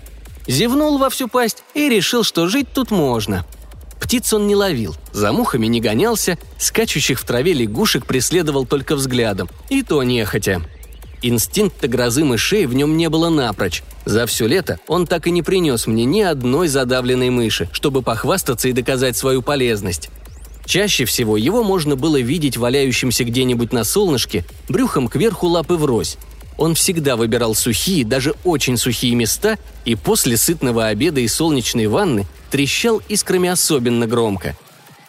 зевнул 0.49 0.99
во 0.99 1.09
всю 1.09 1.29
пасть 1.29 1.63
и 1.75 1.89
решил, 1.89 2.25
что 2.25 2.49
жить 2.49 2.67
тут 2.75 2.91
можно– 2.91 3.47
Птиц 4.01 4.33
он 4.33 4.47
не 4.47 4.57
ловил, 4.57 4.97
за 5.13 5.31
мухами 5.33 5.67
не 5.67 5.81
гонялся, 5.81 6.39
скачущих 6.59 7.21
в 7.21 7.25
траве 7.25 7.53
лягушек 7.53 8.07
преследовал 8.07 8.67
только 8.67 8.97
взглядом, 8.97 9.49
и 9.69 9.83
то 9.83 10.03
нехотя. 10.03 10.63
Инстинкта 11.23 11.87
грозы 11.87 12.25
мышей 12.25 12.65
в 12.65 12.75
нем 12.75 12.97
не 12.97 13.11
было 13.11 13.29
напрочь. 13.29 13.83
За 14.07 14.27
все 14.27 14.47
лето 14.47 14.81
он 14.89 15.07
так 15.07 15.27
и 15.27 15.31
не 15.31 15.43
принес 15.43 15.87
мне 15.87 16.07
ни 16.07 16.23
одной 16.23 16.69
задавленной 16.69 17.29
мыши, 17.29 17.69
чтобы 17.73 18.01
похвастаться 18.01 18.69
и 18.69 18.73
доказать 18.73 19.19
свою 19.19 19.43
полезность. 19.43 20.09
Чаще 20.65 21.05
всего 21.05 21.37
его 21.37 21.63
можно 21.63 21.95
было 21.95 22.19
видеть 22.21 22.57
валяющимся 22.57 23.25
где-нибудь 23.25 23.73
на 23.73 23.85
солнышке, 23.85 24.45
брюхом 24.69 25.09
кверху 25.09 25.49
лапы 25.49 25.75
врозь. 25.75 26.17
Он 26.61 26.75
всегда 26.75 27.17
выбирал 27.17 27.55
сухие, 27.55 28.05
даже 28.05 28.35
очень 28.45 28.77
сухие 28.77 29.15
места, 29.15 29.57
и 29.87 29.95
после 29.95 30.37
сытного 30.37 30.89
обеда 30.89 31.19
и 31.19 31.27
солнечной 31.27 31.87
ванны 31.87 32.27
трещал 32.51 33.01
искрами 33.09 33.49
особенно 33.49 34.07
громко. 34.07 34.55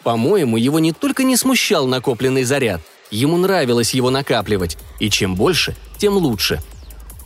По-моему, 0.02 0.56
его 0.56 0.78
не 0.78 0.92
только 0.92 1.24
не 1.24 1.36
смущал 1.36 1.86
накопленный 1.86 2.44
заряд, 2.44 2.80
ему 3.10 3.36
нравилось 3.36 3.92
его 3.92 4.08
накапливать, 4.08 4.78
и 4.98 5.10
чем 5.10 5.34
больше, 5.34 5.76
тем 5.98 6.16
лучше. 6.16 6.62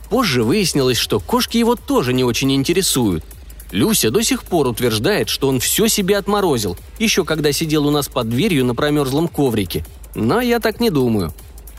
Позже 0.09 0.43
выяснилось, 0.43 0.97
что 0.97 1.21
кошки 1.21 1.55
его 1.55 1.77
тоже 1.77 2.11
не 2.11 2.25
очень 2.25 2.51
интересуют. 2.51 3.23
Люся 3.71 4.11
до 4.11 4.21
сих 4.23 4.43
пор 4.43 4.67
утверждает, 4.67 5.29
что 5.29 5.47
он 5.47 5.61
все 5.61 5.87
себе 5.87 6.17
отморозил, 6.17 6.75
еще 6.99 7.23
когда 7.23 7.53
сидел 7.53 7.87
у 7.87 7.91
нас 7.91 8.09
под 8.09 8.29
дверью 8.29 8.65
на 8.65 8.75
промерзлом 8.75 9.29
коврике. 9.29 9.85
Но 10.15 10.41
я 10.41 10.59
так 10.59 10.81
не 10.81 10.89
думаю. 10.89 11.33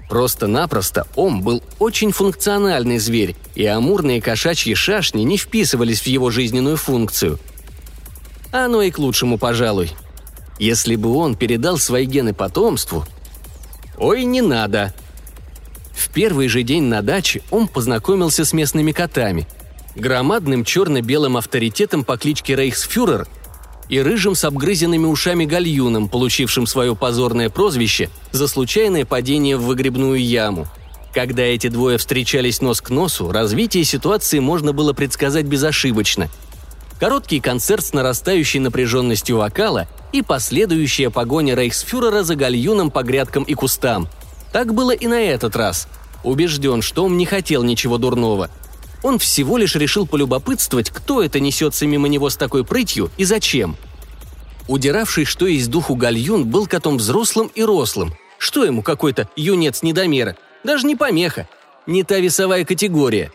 Просто-напросто 0.09 1.07
Ом 1.16 1.42
был 1.42 1.62
очень 1.79 2.12
функциональный 2.12 2.99
зверь, 2.99 3.37
и 3.55 3.66
амурные 3.66 4.23
кошачьи 4.23 4.75
шашни 4.75 5.23
не 5.23 5.37
вписывались 5.37 6.01
в 6.01 6.07
его 6.07 6.31
жизненную 6.31 6.77
функцию. 6.79 7.38
Оно 8.51 8.81
и 8.81 8.90
к 8.90 8.99
лучшему, 8.99 9.37
пожалуй. 9.37 9.92
Если 10.59 10.97
бы 10.97 11.14
он 11.14 11.37
передал 11.37 11.79
свои 11.79 12.07
гены 12.07 12.33
потомству... 12.33 13.05
Ой, 13.99 14.25
не 14.25 14.40
надо. 14.40 14.94
В 15.92 16.09
первый 16.11 16.49
же 16.49 16.62
день 16.62 16.85
на 16.85 17.03
даче 17.03 17.42
он 17.51 17.68
познакомился 17.68 18.44
с 18.44 18.53
местными 18.53 18.92
котами. 18.92 19.47
Громадным 19.97 20.64
черно-белым 20.64 21.37
авторитетом 21.37 22.05
по 22.05 22.16
кличке 22.16 22.55
Рейхсфюрер 22.55 23.27
и 23.88 24.01
рыжим 24.01 24.35
с 24.35 24.44
обгрызенными 24.44 25.07
ушами 25.07 25.44
гальюном, 25.44 26.09
получившим 26.09 26.66
свое 26.66 26.94
позорное 26.94 27.51
прозвище 27.51 28.11
за 28.33 28.48
случайное 28.48 29.05
падение 29.05 29.57
в 29.57 29.62
выгребную 29.62 30.22
яму. 30.22 30.66
Когда 31.14 31.42
эти 31.42 31.68
двое 31.68 31.98
встречались 31.98 32.61
нос 32.61 32.81
к 32.81 32.90
носу, 32.90 33.33
развитие 33.33 33.85
ситуации 33.85 34.38
можно 34.38 34.72
было 34.72 34.92
предсказать 34.92 35.46
безошибочно– 35.46 36.29
короткий 36.98 37.40
концерт 37.40 37.85
с 37.85 37.92
нарастающей 37.92 38.61
напряженностью 38.61 39.38
вокала 39.38 39.87
и 40.12 40.22
последующая 40.22 41.11
погоня 41.11 41.55
рейхсфюрера 41.55 42.22
за 42.22 42.35
гальюном 42.35 42.90
по 42.90 43.03
грядкам 43.03 43.44
и 43.44 43.55
кустам. 43.55 44.09
Так 44.53 44.74
было 44.74 44.90
и 44.90 45.07
на 45.07 45.20
этот 45.20 45.57
раз. 45.57 45.88
Убежден, 46.24 46.83
что 46.83 47.05
он 47.05 47.16
не 47.16 47.27
хотел 47.27 47.62
ничего 47.62 47.98
дурного. 47.98 48.51
Он 49.02 49.18
всего 49.18 49.58
лишь 49.58 49.76
решил 49.76 50.06
полюбопытствовать, 50.06 50.90
кто 50.90 51.22
это 51.22 51.40
несется 51.40 51.87
мимо 51.87 52.08
него 52.08 52.30
с 52.30 52.37
такой 52.37 52.64
прытью 52.64 53.11
и 53.16 53.24
зачем. 53.24 53.76
Удиравший, 54.66 55.24
что 55.24 55.46
есть 55.46 55.70
духу 55.70 55.94
гальюн, 55.94 56.44
был 56.44 56.66
котом 56.66 56.98
взрослым 56.98 57.50
и 57.54 57.62
рослым. 57.62 58.14
Что 58.38 58.64
ему 58.64 58.82
какой-то 58.82 59.28
юнец 59.37 59.82
недомера? 59.82 60.37
Даже 60.64 60.87
не 60.87 60.96
помеха. 60.96 61.48
Не 61.87 62.02
та 62.02 62.18
весовая 62.18 62.64
категория. 62.64 63.32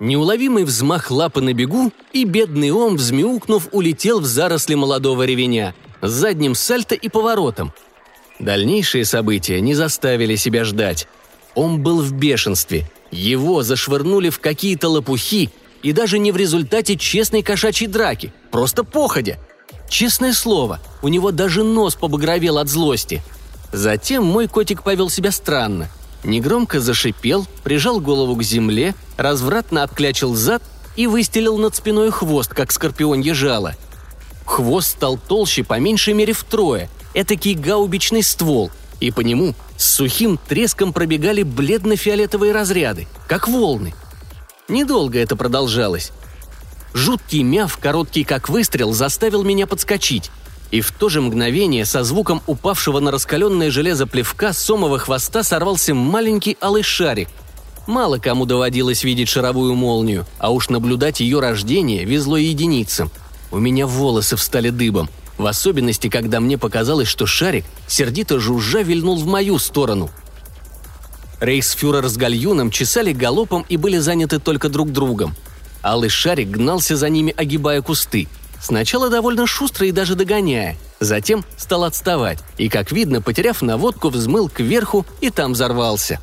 Неуловимый 0.00 0.64
взмах 0.64 1.10
лапы 1.10 1.40
на 1.40 1.52
бегу, 1.54 1.92
и 2.12 2.24
бедный 2.24 2.70
Ом, 2.70 2.96
взмяукнув, 2.96 3.68
улетел 3.72 4.20
в 4.20 4.26
заросли 4.26 4.74
молодого 4.74 5.24
ревеня, 5.24 5.74
с 6.02 6.10
задним 6.10 6.54
сальто 6.54 6.94
и 6.94 7.08
поворотом. 7.08 7.72
Дальнейшие 8.38 9.04
события 9.04 9.60
не 9.60 9.74
заставили 9.74 10.34
себя 10.34 10.64
ждать. 10.64 11.08
Он 11.54 11.80
был 11.80 12.02
в 12.02 12.12
бешенстве. 12.12 12.90
Его 13.14 13.62
зашвырнули 13.62 14.30
в 14.30 14.40
какие-то 14.40 14.88
лопухи, 14.88 15.50
и 15.82 15.92
даже 15.92 16.18
не 16.18 16.32
в 16.32 16.36
результате 16.36 16.96
честной 16.96 17.42
кошачьей 17.42 17.88
драки, 17.88 18.32
просто 18.50 18.84
походя. 18.84 19.38
Честное 19.88 20.32
слово, 20.32 20.80
у 21.02 21.08
него 21.08 21.30
даже 21.30 21.62
нос 21.62 21.94
побагровел 21.94 22.58
от 22.58 22.68
злости. 22.68 23.22
Затем 23.72 24.24
мой 24.24 24.48
котик 24.48 24.82
повел 24.82 25.10
себя 25.10 25.30
странно– 25.30 25.88
негромко 26.24 26.80
зашипел, 26.80 27.46
прижал 27.62 28.00
голову 28.00 28.36
к 28.36 28.42
земле, 28.42 28.94
развратно 29.16 29.82
отклячил 29.82 30.34
зад 30.34 30.62
и 30.96 31.06
выстелил 31.06 31.58
над 31.58 31.74
спиной 31.74 32.10
хвост, 32.10 32.52
как 32.54 32.72
скорпионье 32.72 33.34
жало. 33.34 33.74
Хвост 34.44 34.90
стал 34.90 35.18
толще 35.18 35.64
по 35.64 35.78
меньшей 35.78 36.14
мере 36.14 36.32
втрое, 36.32 36.88
этакий 37.14 37.54
гаубичный 37.54 38.22
ствол, 38.22 38.70
и 39.04 39.10
по 39.10 39.20
нему 39.20 39.54
с 39.76 39.94
сухим 39.96 40.38
треском 40.48 40.92
пробегали 40.92 41.42
бледно-фиолетовые 41.42 42.52
разряды, 42.52 43.06
как 43.26 43.48
волны. 43.48 43.94
Недолго 44.68 45.18
это 45.18 45.36
продолжалось. 45.36 46.10
Жуткий 46.94 47.42
мяв, 47.42 47.76
короткий 47.76 48.24
как 48.24 48.48
выстрел, 48.48 48.92
заставил 48.92 49.42
меня 49.42 49.66
подскочить 49.66 50.30
и 50.70 50.80
в 50.80 50.90
то 50.90 51.08
же 51.08 51.20
мгновение 51.20 51.84
со 51.84 52.02
звуком 52.02 52.42
упавшего 52.46 52.98
на 52.98 53.10
раскаленное 53.10 53.70
железо 53.70 54.06
плевка 54.06 54.52
сомового 54.52 54.98
хвоста 54.98 55.44
сорвался 55.44 55.94
маленький 55.94 56.56
алый 56.60 56.82
шарик. 56.82 57.28
Мало 57.86 58.18
кому 58.18 58.46
доводилось 58.46 59.04
видеть 59.04 59.28
шаровую 59.28 59.74
молнию, 59.74 60.26
а 60.38 60.50
уж 60.50 60.70
наблюдать 60.70 61.20
ее 61.20 61.40
рождение 61.40 62.04
везло 62.04 62.38
единицам. 62.38 63.10
У 63.52 63.58
меня 63.58 63.86
волосы 63.86 64.36
встали 64.36 64.70
дыбом, 64.70 65.10
в 65.38 65.46
особенности, 65.46 66.08
когда 66.08 66.40
мне 66.40 66.58
показалось, 66.58 67.08
что 67.08 67.26
шарик 67.26 67.64
сердито 67.86 68.38
жужжа 68.38 68.82
вильнул 68.82 69.16
в 69.16 69.26
мою 69.26 69.58
сторону. 69.58 70.10
Рейхсфюрер 71.40 72.06
с 72.08 72.16
гальюном 72.16 72.70
чесали 72.70 73.12
галопом 73.12 73.64
и 73.68 73.76
были 73.76 73.98
заняты 73.98 74.38
только 74.38 74.68
друг 74.68 74.92
другом. 74.92 75.34
Алый 75.82 76.08
шарик 76.08 76.48
гнался 76.48 76.96
за 76.96 77.08
ними, 77.08 77.34
огибая 77.36 77.82
кусты– 77.82 78.28
Сначала 78.64 79.10
довольно 79.10 79.46
шустро 79.46 79.86
и 79.86 79.92
даже 79.92 80.14
догоняя, 80.14 80.78
затем 80.98 81.44
стал 81.58 81.84
отставать 81.84 82.38
и, 82.56 82.70
как 82.70 82.92
видно, 82.92 83.20
потеряв 83.20 83.60
наводку, 83.60 84.08
взмыл 84.08 84.48
кверху 84.48 85.04
и 85.20 85.28
там 85.28 85.52
взорвался. 85.52 86.18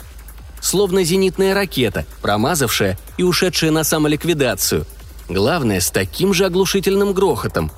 Словно 0.59 1.03
зенитная 1.03 1.53
ракета, 1.53 2.03
промазавшая 2.23 2.97
и 3.17 3.21
ушедшая 3.21 3.69
на 3.69 3.83
самоликвидацию. 3.83 4.87
Главное, 5.29 5.79
с 5.79 5.91
таким 5.91 6.33
же 6.33 6.45
оглушительным 6.45 7.13
грохотом. 7.13 7.71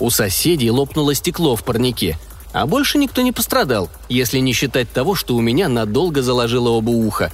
У 0.00 0.10
соседей 0.10 0.70
лопнуло 0.70 1.14
стекло 1.14 1.56
в 1.56 1.64
парнике, 1.64 2.18
а 2.52 2.66
больше 2.66 2.98
никто 2.98 3.22
не 3.22 3.32
пострадал, 3.32 3.88
если 4.08 4.38
не 4.38 4.52
считать 4.52 4.90
того, 4.90 5.14
что 5.14 5.34
у 5.34 5.40
меня 5.40 5.68
надолго 5.68 6.22
заложило 6.22 6.70
оба 6.70 6.90
уха. 6.90 7.32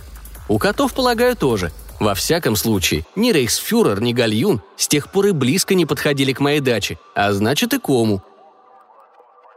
У 0.48 0.59
котов, 0.59 0.92
полагаю, 0.92 1.37
тоже– 1.37 1.72
во 2.00 2.14
всяком 2.14 2.57
случае, 2.57 3.07
ни 3.16 3.33
рейхсфюрер, 3.33 4.00
ни 4.00 4.12
гальюн 4.12 4.61
с 4.77 4.88
тех 4.88 5.11
пор 5.11 5.27
и 5.27 5.31
близко 5.33 5.74
не 5.74 5.87
подходили 5.87 6.33
к 6.33 6.40
моей 6.40 6.61
даче, 6.61 6.98
а 7.14 7.33
значит 7.33 7.72
и 7.74 7.79
кому. 7.79 8.22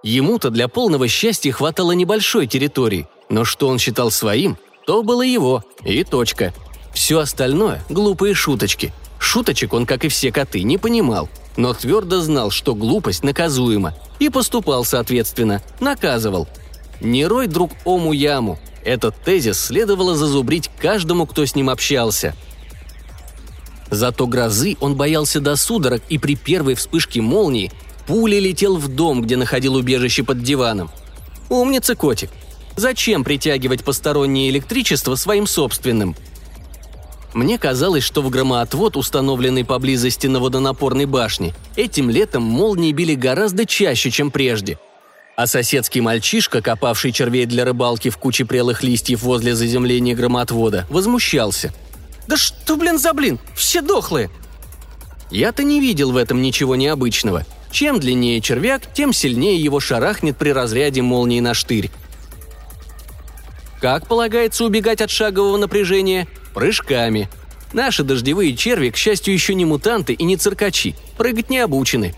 Ему-то 0.04 0.50
для 0.50 0.68
полного 0.68 1.08
счастья 1.08 1.52
хватало 1.52 1.92
небольшой 1.92 2.48
территории, 2.48 3.08
но 3.30 3.44
что 3.44 3.68
он 3.68 3.80
считал 3.80 4.12
своим, 4.12 4.58
то 4.86 5.04
было 5.04 5.24
его, 5.24 5.64
и 5.84 6.04
точка. 6.04 6.54
Все 6.94 7.20
остальное– 7.20 7.84
глупые 7.90 8.34
шуточки. 8.34 8.94
Шуточек 9.20 9.74
он, 9.74 9.86
как 9.86 10.06
и 10.06 10.08
все 10.08 10.32
коты, 10.32 10.64
не 10.64 10.78
понимал, 10.78 11.28
но 11.58 11.74
твердо 11.74 12.22
знал, 12.22 12.52
что 12.52 12.76
глупость 12.76 13.24
наказуема, 13.24 13.94
и 14.20 14.30
поступал 14.30 14.86
соответственно, 14.86 15.62
наказывал. 15.80 16.48
Не 17.02 17.26
рой, 17.26 17.48
друг, 17.48 17.72
ому 17.84 18.14
яму, 18.14 18.60
этот 18.84 19.16
тезис 19.22 19.60
следовало 19.60 20.16
зазубрить 20.16 20.70
каждому, 20.80 21.26
кто 21.26 21.46
с 21.46 21.56
ним 21.56 21.70
общался. 21.70 22.36
Зато 23.90 24.28
грозы 24.28 24.78
он 24.80 24.96
боялся 24.96 25.40
до 25.40 25.56
судорог 25.56 26.02
и 26.10 26.18
при 26.18 26.36
первой 26.36 26.76
вспышке 26.76 27.22
молнии 27.22 27.72
пулей 28.06 28.40
летел 28.40 28.78
в 28.78 28.88
дом, 28.88 29.22
где 29.22 29.36
находил 29.36 29.76
убежище 29.76 30.24
под 30.24 30.42
диваном. 30.42 30.90
Умница, 31.50 31.96
котик. 31.96 32.30
Зачем 32.76 33.24
притягивать 33.24 33.84
постороннее 33.84 34.50
электричество 34.50 35.16
своим 35.16 35.48
собственным? 35.48 36.16
Мне 37.34 37.58
казалось, 37.58 38.04
что 38.04 38.22
в 38.22 38.30
громоотвод, 38.30 38.98
установленный 38.98 39.66
поблизости 39.66 40.28
на 40.28 40.40
водонапорной 40.40 41.06
башне, 41.06 41.54
этим 41.76 42.10
летом 42.10 42.44
молнии 42.44 42.92
били 42.92 43.16
гораздо 43.16 43.66
чаще, 43.66 44.12
чем 44.12 44.32
прежде– 44.32 44.80
а 45.38 45.46
соседский 45.46 46.02
мальчишка, 46.02 46.64
копавший 46.64 47.12
червей 47.12 47.46
для 47.46 47.64
рыбалки 47.64 48.10
в 48.10 48.18
куче 48.18 48.44
прелых 48.44 48.82
листьев 48.82 49.22
возле 49.22 49.54
заземления 49.54 50.16
громотвода, 50.16 50.88
возмущался. 50.90 51.72
«Да 52.28 52.36
что, 52.38 52.76
блин, 52.76 52.98
за 52.98 53.14
блин? 53.14 53.38
Все 53.56 53.82
дохлые!» 53.82 54.32
Я-то 55.30 55.62
не 55.62 55.80
видел 55.80 56.12
в 56.12 56.18
этом 56.18 56.42
ничего 56.42 56.76
необычного. 56.76 57.46
Чем 57.70 58.00
длиннее 58.00 58.42
червяк, 58.42 58.82
тем 58.96 59.14
сильнее 59.14 59.62
его 59.62 59.80
шарахнет 59.80 60.38
при 60.38 60.50
разряде 60.50 61.04
молнии 61.04 61.40
на 61.40 61.54
штырь. 61.54 61.92
Как 63.80 64.08
полагается 64.08 64.66
убегать 64.66 65.02
от 65.02 65.12
шагового 65.12 65.58
напряжения? 65.58 66.28
Прыжками. 66.54 67.30
Наши 67.74 68.04
дождевые 68.04 68.56
черви, 68.56 68.90
к 68.90 68.98
счастью, 68.98 69.34
еще 69.34 69.54
не 69.54 69.66
мутанты 69.66 70.14
и 70.14 70.24
не 70.24 70.38
циркачи. 70.38 70.96
Прыгать 71.18 71.50
не 71.50 71.60
обучены. 71.60 72.16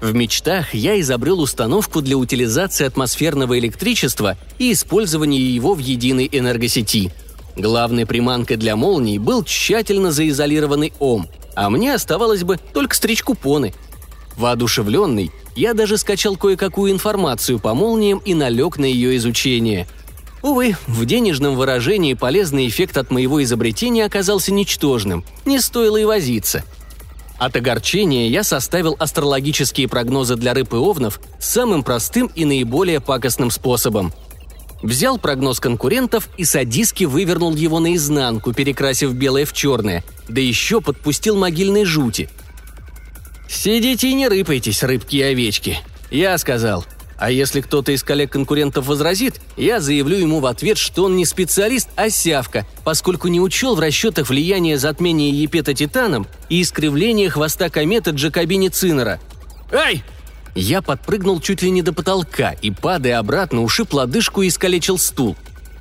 В 0.00 0.14
мечтах 0.14 0.74
я 0.74 1.00
изобрел 1.00 1.40
установку 1.40 2.02
для 2.02 2.18
утилизации 2.18 2.84
атмосферного 2.84 3.58
электричества 3.58 4.36
и 4.58 4.72
использования 4.72 5.40
его 5.40 5.74
в 5.74 5.78
единой 5.78 6.28
энергосети. 6.30 7.12
Главной 7.56 8.04
приманкой 8.04 8.58
для 8.58 8.76
молний 8.76 9.16
был 9.16 9.42
тщательно 9.42 10.12
заизолированный 10.12 10.92
ом, 10.98 11.28
а 11.54 11.70
мне 11.70 11.94
оставалось 11.94 12.44
бы 12.44 12.58
только 12.74 12.94
стричь 12.94 13.22
купоны. 13.22 13.72
Воодушевленный, 14.36 15.30
я 15.54 15.72
даже 15.72 15.96
скачал 15.96 16.36
кое-какую 16.36 16.92
информацию 16.92 17.58
по 17.58 17.72
молниям 17.72 18.18
и 18.18 18.34
налег 18.34 18.76
на 18.76 18.84
ее 18.84 19.16
изучение. 19.16 19.88
Увы, 20.46 20.76
в 20.86 21.04
денежном 21.06 21.56
выражении 21.56 22.14
полезный 22.14 22.68
эффект 22.68 22.98
от 22.98 23.10
моего 23.10 23.42
изобретения 23.42 24.04
оказался 24.04 24.52
ничтожным, 24.52 25.24
не 25.44 25.58
стоило 25.58 25.96
и 25.96 26.04
возиться. 26.04 26.62
От 27.36 27.56
огорчения 27.56 28.28
я 28.28 28.44
составил 28.44 28.94
астрологические 28.96 29.88
прогнозы 29.88 30.36
для 30.36 30.54
рыб 30.54 30.72
и 30.74 30.76
овнов 30.76 31.20
самым 31.40 31.82
простым 31.82 32.30
и 32.36 32.44
наиболее 32.44 33.00
пакостным 33.00 33.50
способом. 33.50 34.12
Взял 34.82 35.18
прогноз 35.18 35.58
конкурентов 35.58 36.28
и 36.36 36.44
садиски 36.44 37.02
вывернул 37.02 37.52
его 37.52 37.80
наизнанку, 37.80 38.52
перекрасив 38.52 39.14
белое 39.14 39.46
в 39.46 39.52
черное, 39.52 40.04
да 40.28 40.40
еще 40.40 40.80
подпустил 40.80 41.36
могильной 41.36 41.84
жути. 41.84 42.28
«Сидите 43.48 44.10
и 44.10 44.14
не 44.14 44.28
рыпайтесь, 44.28 44.84
рыбки 44.84 45.16
и 45.16 45.22
овечки»,— 45.22 45.80
я 46.12 46.38
сказал— 46.38 46.86
а 47.18 47.30
если 47.30 47.60
кто-то 47.60 47.92
из 47.92 48.02
коллег-конкурентов 48.02 48.86
возразит, 48.86 49.40
я 49.56 49.80
заявлю 49.80 50.18
ему 50.18 50.40
в 50.40 50.46
ответ, 50.46 50.76
что 50.76 51.04
он 51.04 51.16
не 51.16 51.24
специалист, 51.24 51.88
а 51.96 52.10
сявка, 52.10 52.66
поскольку 52.84 53.28
не 53.28 53.40
учел 53.40 53.74
в 53.74 53.80
расчетах 53.80 54.28
влияния 54.28 54.78
затмения 54.78 55.32
Епета 55.32 55.72
Титаном 55.72 56.26
и 56.48 56.60
искривления 56.60 57.30
хвоста 57.30 57.70
кометы 57.70 58.10
Джакобини 58.10 58.68
Цинера. 58.68 59.18
«Ай!» 59.72 60.02
Я 60.54 60.80
подпрыгнул 60.80 61.40
чуть 61.40 61.62
ли 61.62 61.70
не 61.70 61.82
до 61.82 61.92
потолка 61.92 62.52
и, 62.62 62.70
падая 62.70 63.18
обратно, 63.18 63.62
ушиб 63.62 63.92
лодыжку 63.92 64.42
и 64.42 64.48
искалечил 64.48 64.96
стул. 64.96 65.36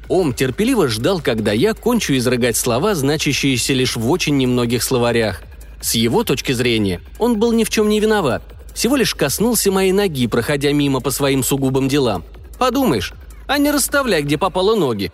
Ом 0.10 0.34
терпеливо 0.34 0.88
ждал, 0.90 1.22
когда 1.22 1.54
я 1.54 1.74
кончу 1.74 2.16
изрыгать 2.18 2.58
слова, 2.58 2.94
значащиеся 2.94 3.74
лишь 3.74 3.96
в 3.96 4.10
очень 4.12 4.38
немногих 4.38 4.84
словарях. 4.84 5.42
С 5.82 5.96
его 5.96 6.24
точки 6.24 6.52
зрения, 6.52 7.02
он 7.20 7.40
был 7.40 7.54
ни 7.54 7.64
в 7.64 7.70
чем 7.70 7.90
не 7.90 8.00
виноват– 8.00 8.44
всего 8.76 8.98
лишь 8.98 9.16
коснулся 9.16 9.72
моей 9.72 9.94
ноги, 9.94 10.28
проходя 10.28 10.72
мимо 10.74 11.00
по 11.00 11.10
своим 11.10 11.44
сугубым 11.44 11.88
делам. 11.88 12.24
Подумаешь, 12.60 13.14
а 13.48 13.58
не 13.58 13.72
расставляй, 13.72 14.22
где 14.22 14.38
попало 14.38 14.76
ноги. 14.76 15.12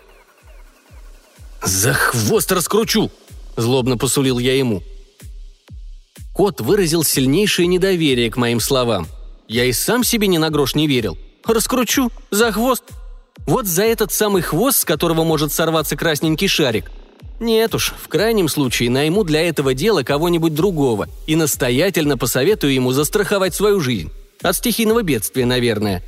«За 1.63 1.93
хвост 1.93 2.51
раскручу!»– 2.51 3.11
злобно 3.55 3.97
посулил 3.97 4.39
я 4.39 4.57
ему. 4.57 4.81
Кот 6.33 6.59
выразил 6.59 7.03
сильнейшее 7.03 7.67
недоверие 7.67 8.31
к 8.31 8.37
моим 8.37 8.59
словам. 8.59 9.07
Я 9.47 9.65
и 9.65 9.73
сам 9.73 10.03
себе 10.03 10.27
ни 10.27 10.39
на 10.39 10.49
грош 10.49 10.73
не 10.73 10.87
верил. 10.87 11.17
«Раскручу? 11.45 12.11
За 12.31 12.51
хвост? 12.51 12.83
Вот 13.45 13.67
за 13.67 13.83
этот 13.83 14.11
самый 14.11 14.41
хвост, 14.41 14.79
с 14.79 14.85
которого 14.85 15.23
может 15.23 15.53
сорваться 15.53 15.95
красненький 15.95 16.47
шарик– 16.47 16.91
нет 17.39 17.73
уж, 17.73 17.93
в 17.97 18.07
крайнем 18.07 18.47
случае 18.47 18.89
найму 18.89 19.23
для 19.23 19.41
этого 19.41 19.73
дела 19.73 20.03
кого-нибудь 20.03 20.53
другого 20.53 21.09
и 21.27 21.35
настоятельно 21.35 22.17
посоветую 22.17 22.73
ему 22.73 22.91
застраховать 22.91 23.55
свою 23.55 23.79
жизнь. 23.79 24.11
От 24.41 24.55
стихийного 24.55 25.03
бедствия, 25.03 25.45
наверное. 25.45 26.03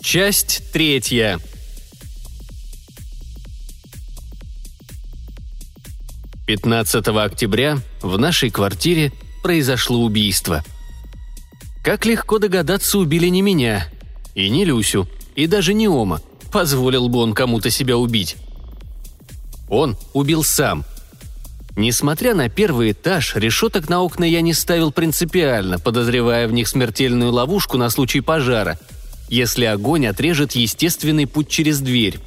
Часть 0.00 0.62
третья. 0.72 1.38
Пятнадцатого 6.46 7.24
октября 7.24 7.78
в 8.00 8.16
нашей 8.16 8.48
квартире 8.48 9.12
произошло 9.42 10.02
убийство. 10.02 10.64
Как 11.84 12.06
легко 12.06 12.38
догадаться, 12.38 12.98
убили 12.98 13.26
не 13.26 13.42
меня 13.42 13.86
и 14.34 14.48
не 14.48 14.64
Люсю, 14.64 15.08
и 15.38 15.46
даже 15.46 15.72
не 15.72 15.86
Ома. 15.86 16.20
Позволил 16.50 17.08
бы 17.08 17.20
он 17.20 17.32
кому-то 17.32 17.70
себя 17.70 17.96
убить. 17.96 18.36
Он 19.68 19.96
убил 20.12 20.42
сам. 20.42 20.84
Несмотря 21.76 22.34
на 22.34 22.48
первый 22.48 22.90
этаж, 22.90 23.36
решеток 23.36 23.88
на 23.88 24.02
окна 24.02 24.24
я 24.24 24.40
не 24.40 24.52
ставил 24.52 24.90
принципиально, 24.90 25.78
подозревая 25.78 26.48
в 26.48 26.52
них 26.52 26.66
смертельную 26.66 27.30
ловушку 27.30 27.76
на 27.78 27.88
случай 27.88 28.20
пожара, 28.20 28.80
если 29.28 29.66
огонь 29.66 30.08
отрежет 30.08 30.56
естественный 30.56 31.28
путь 31.28 31.48
через 31.48 31.78
дверь. 31.78 32.18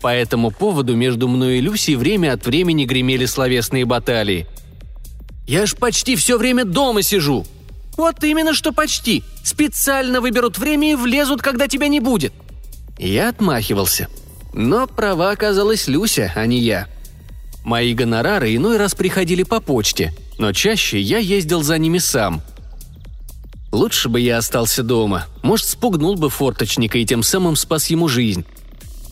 По 0.00 0.12
этому 0.12 0.50
поводу 0.50 0.96
между 0.96 1.28
мной 1.28 1.58
и 1.58 1.60
Люсей 1.60 1.94
время 1.94 2.32
от 2.32 2.46
времени 2.46 2.84
гремели 2.84 3.26
словесные 3.26 3.84
баталии. 3.84 4.44
«Я 5.46 5.66
ж 5.66 5.76
почти 5.76 6.16
все 6.16 6.36
время 6.36 6.64
дома 6.64 7.02
сижу!» 7.02 7.46
«Вот 7.96 8.24
именно 8.24 8.54
что 8.54 8.72
почти! 8.72 9.22
Специально 9.44 10.20
выберут 10.20 10.58
время 10.58 10.90
и 10.90 10.94
влезут, 10.96 11.42
когда 11.42 11.68
тебя 11.68 11.86
не 11.86 12.00
будет!» 12.00 12.32
Я 12.98 13.28
отмахивался. 13.28 14.08
Но 14.52 14.86
права 14.86 15.30
оказалась 15.30 15.86
Люся, 15.86 16.32
а 16.34 16.46
не 16.46 16.58
я. 16.60 16.88
Мои 17.64 17.94
гонорары 17.94 18.54
иной 18.54 18.78
раз 18.78 18.94
приходили 18.94 19.42
по 19.42 19.60
почте, 19.60 20.14
но 20.38 20.52
чаще 20.52 21.00
я 21.00 21.18
ездил 21.18 21.62
за 21.62 21.76
ними 21.78 21.98
сам. 21.98 22.40
Лучше 23.72 24.08
бы 24.08 24.20
я 24.20 24.38
остался 24.38 24.82
дома, 24.82 25.26
может, 25.42 25.66
спугнул 25.66 26.14
бы 26.14 26.30
форточника 26.30 26.96
и 26.96 27.04
тем 27.04 27.22
самым 27.22 27.56
спас 27.56 27.88
ему 27.88 28.08
жизнь. 28.08 28.46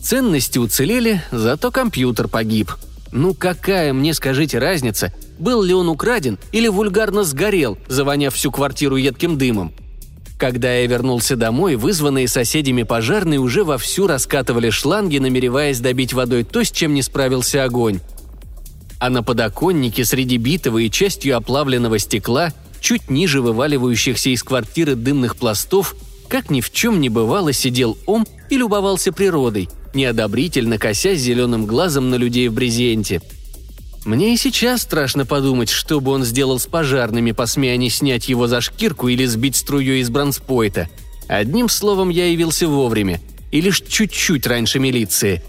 Ценности 0.01 0.57
уцелели, 0.57 1.21
зато 1.31 1.69
компьютер 1.69 2.27
погиб. 2.27 2.71
Ну 3.11 3.33
какая 3.33 3.93
мне, 3.93 4.13
скажите, 4.13 4.57
разница, 4.57 5.13
был 5.37 5.61
ли 5.61 5.73
он 5.73 5.89
украден 5.89 6.39
или 6.51 6.67
вульгарно 6.67 7.23
сгорел, 7.23 7.77
завоняв 7.87 8.33
всю 8.33 8.51
квартиру 8.51 8.95
едким 8.95 9.37
дымом– 9.37 9.73
когда 10.37 10.73
я 10.73 10.87
вернулся 10.87 11.35
домой, 11.35 11.75
вызванные 11.75 12.27
соседями 12.27 12.83
пожарные 12.83 13.39
уже 13.39 13.63
вовсю 13.63 14.07
раскатывали 14.07 14.69
шланги, 14.69 15.17
намереваясь 15.17 15.79
добить 15.79 16.13
водой 16.13 16.43
то, 16.43 16.63
с 16.63 16.71
чем 16.71 16.93
не 16.93 17.01
справился 17.01 17.63
огонь. 17.63 17.99
А 18.99 19.09
на 19.09 19.23
подоконнике 19.23 20.03
среди 20.05 20.37
битого 20.37 20.79
и 20.79 20.89
частью 20.89 21.37
оплавленного 21.37 21.99
стекла, 21.99 22.53
чуть 22.79 23.09
ниже 23.09 23.41
вываливающихся 23.41 24.29
из 24.29 24.43
квартиры 24.43 24.95
дымных 24.95 25.35
пластов, 25.35 25.95
как 26.27 26.49
ни 26.49 26.61
в 26.61 26.71
чем 26.71 26.99
не 26.99 27.09
бывало, 27.09 27.53
сидел 27.53 27.97
Ом 28.05 28.25
и 28.49 28.57
любовался 28.57 29.11
природой, 29.11 29.69
неодобрительно 29.93 30.77
косясь 30.77 31.19
зеленым 31.19 31.65
глазом 31.65 32.09
на 32.09 32.15
людей 32.15 32.47
в 32.47 32.53
брезенте– 32.53 33.21
мне 34.05 34.35
и 34.35 34.37
сейчас 34.37 34.83
страшно 34.83 35.25
подумать, 35.25 35.69
что 35.69 35.99
бы 35.99 36.11
он 36.11 36.23
сделал 36.23 36.59
с 36.59 36.67
пожарными, 36.67 37.31
посмея 37.31 37.73
они 37.73 37.89
снять 37.89 38.29
его 38.29 38.47
за 38.47 38.61
шкирку 38.61 39.07
или 39.07 39.25
сбить 39.25 39.55
струей 39.55 40.01
из 40.01 40.09
бронспойта. 40.09 40.89
Одним 41.27 41.69
словом, 41.69 42.09
я 42.09 42.27
явился 42.27 42.67
вовремя. 42.67 43.19
И 43.51 43.61
лишь 43.61 43.81
чуть-чуть 43.81 44.45
раньше 44.45 44.79
милиции. 44.79 45.41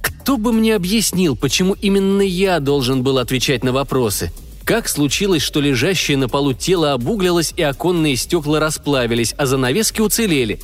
Кто 0.00 0.38
бы 0.38 0.52
мне 0.52 0.74
объяснил, 0.74 1.36
почему 1.36 1.74
именно 1.74 2.22
я 2.22 2.60
должен 2.60 3.02
был 3.02 3.18
отвечать 3.18 3.62
на 3.62 3.72
вопросы? 3.72 4.32
Как 4.64 4.88
случилось, 4.88 5.42
что 5.42 5.60
лежащее 5.60 6.16
на 6.16 6.28
полу 6.28 6.54
тело 6.54 6.92
обуглилось 6.92 7.52
и 7.56 7.62
оконные 7.62 8.16
стекла 8.16 8.60
расплавились, 8.60 9.34
а 9.36 9.46
занавески 9.46 10.00
уцелели? 10.00 10.60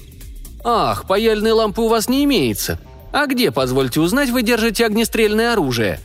«Ах, 0.64 1.06
паяльной 1.06 1.52
лампы 1.52 1.82
у 1.82 1.88
вас 1.88 2.08
не 2.08 2.24
имеется. 2.24 2.80
А 3.12 3.26
где, 3.26 3.50
позвольте 3.50 4.00
узнать, 4.00 4.30
вы 4.30 4.42
держите 4.42 4.86
огнестрельное 4.86 5.52
оружие?» 5.52 6.00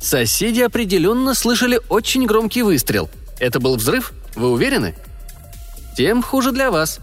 Соседи 0.00 0.62
определенно 0.62 1.34
слышали 1.34 1.78
очень 1.90 2.24
громкий 2.24 2.62
выстрел. 2.62 3.10
Это 3.38 3.60
был 3.60 3.76
взрыв? 3.76 4.12
Вы 4.34 4.50
уверены? 4.50 4.94
Тем 5.96 6.22
хуже 6.22 6.52
для 6.52 6.70
вас. 6.70 7.00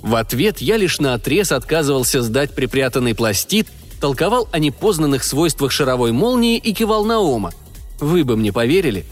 В 0.00 0.14
ответ 0.14 0.60
я 0.60 0.76
лишь 0.76 1.00
на 1.00 1.14
отрез 1.14 1.50
отказывался 1.50 2.22
сдать 2.22 2.54
припрятанный 2.54 3.16
пластид, 3.16 3.66
толковал 4.00 4.48
о 4.52 4.60
непознанных 4.60 5.24
свойствах 5.24 5.72
шаровой 5.72 6.12
молнии 6.12 6.56
и 6.56 6.72
кивал 6.72 7.04
на 7.04 7.18
Ома. 7.18 7.52
Вы 7.98 8.24
бы 8.24 8.36
мне 8.36 8.52
поверили? 8.52 9.04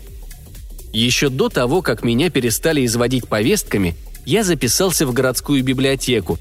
Еще 0.92 1.30
до 1.30 1.48
того, 1.48 1.82
как 1.82 2.04
меня 2.04 2.30
перестали 2.30 2.86
изводить 2.86 3.26
повестками, 3.26 3.96
я 4.24 4.44
записался 4.44 5.06
в 5.06 5.12
городскую 5.12 5.64
библиотеку, 5.64 6.38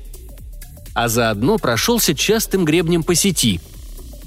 а 0.94 1.08
заодно 1.08 1.58
прошелся 1.58 2.14
частым 2.14 2.66
гребнем 2.66 3.02
по 3.04 3.16
сети– 3.16 3.60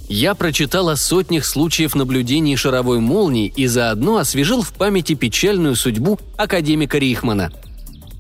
я 0.08 0.34
прочитал 0.34 0.88
о 0.88 0.96
сотнях 0.96 1.44
случаев 1.44 1.94
наблюдений 1.94 2.56
шаровой 2.56 3.00
молнии 3.00 3.52
и 3.54 3.66
заодно 3.66 4.18
освежил 4.18 4.62
в 4.62 4.72
памяти 4.72 5.14
печальную 5.14 5.74
судьбу 5.74 6.18
академика 6.36 6.98
Рихмана. 6.98 7.52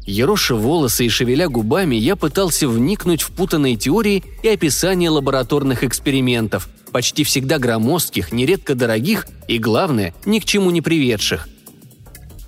Ероша 0.04 0.54
волосы 0.54 1.06
и 1.06 1.08
шевеля 1.08 1.48
губами, 1.48 1.96
я 1.96 2.16
пытался 2.16 2.68
вникнуть 2.68 3.22
в 3.22 3.30
путанные 3.30 3.76
теории 3.76 4.24
и 4.42 4.48
описания 4.48 5.10
лабораторных 5.10 5.82
экспериментов, 5.82 6.68
почти 6.92 7.24
всегда 7.24 7.58
громоздких, 7.58 8.30
нередко 8.30 8.74
дорогих 8.74 9.26
и, 9.48 9.58
главное, 9.58 10.14
ни 10.24 10.38
к 10.38 10.44
чему 10.44 10.70
не 10.70 10.80
приведших. 10.80 11.48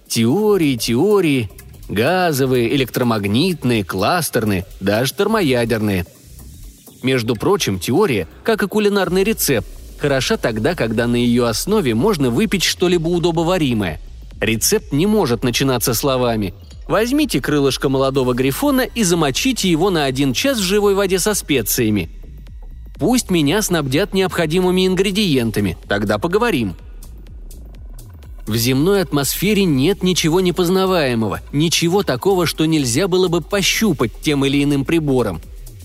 Теории, 0.08 0.76
теории, 0.76 1.50
газовые, 1.88 2.74
электромагнитные, 2.76 3.84
кластерные, 3.84 4.64
даже 4.80 5.14
термоядерные– 5.14 6.06
между 7.02 7.34
прочим, 7.34 7.78
теория, 7.78 8.28
как 8.44 8.62
и 8.62 8.68
кулинарный 8.68 9.24
рецепт, 9.24 9.68
хороша 9.98 10.36
тогда, 10.36 10.74
когда 10.74 11.06
на 11.06 11.16
ее 11.16 11.46
основе 11.46 11.94
можно 11.94 12.30
выпить 12.30 12.64
что-либо 12.64 13.08
удобоваримое. 13.08 14.00
Рецепт 14.40 14.92
не 14.92 15.06
может 15.06 15.42
начинаться 15.42 15.94
словами 15.94 16.54
«Возьмите 16.86 17.40
крылышко 17.40 17.88
молодого 17.88 18.32
грифона 18.32 18.82
и 18.82 19.02
замочите 19.02 19.70
его 19.70 19.90
на 19.90 20.04
один 20.04 20.32
час 20.32 20.58
в 20.58 20.62
живой 20.62 20.94
воде 20.94 21.18
со 21.18 21.34
специями». 21.34 22.10
Пусть 22.98 23.30
меня 23.30 23.62
снабдят 23.62 24.12
необходимыми 24.12 24.86
ингредиентами, 24.86 25.76
тогда 25.86 26.18
поговорим. 26.18 26.74
В 28.46 28.56
земной 28.56 29.02
атмосфере 29.02 29.64
нет 29.64 30.02
ничего 30.02 30.40
непознаваемого, 30.40 31.40
ничего 31.52 32.02
такого, 32.02 32.46
что 32.46 32.64
нельзя 32.64 33.06
было 33.06 33.28
бы 33.28 33.40
пощупать 33.40 34.10
тем 34.22 34.44
или 34.44 34.64
иным 34.64 34.84
прибором. 34.84 35.40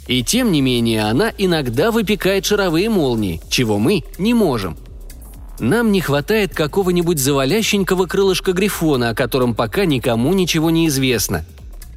И 0.07 0.23
тем 0.23 0.51
не 0.51 0.61
менее 0.61 1.03
она 1.03 1.31
иногда 1.37 1.91
выпекает 1.91 2.45
шаровые 2.45 2.89
молнии, 2.89 3.41
чего 3.49 3.79
мы 3.79 4.03
не 4.17 4.33
можем. 4.33 4.77
Нам 5.59 5.91
не 5.91 6.01
хватает 6.01 6.53
какого-нибудь 6.53 7.19
завалященького 7.19 8.05
крылышка 8.05 8.53
Грифона, 8.53 9.09
о 9.09 9.15
котором 9.15 9.55
пока 9.55 9.85
никому 9.85 10.33
ничего 10.33 10.71
не 10.71 10.87
известно. 10.87 11.45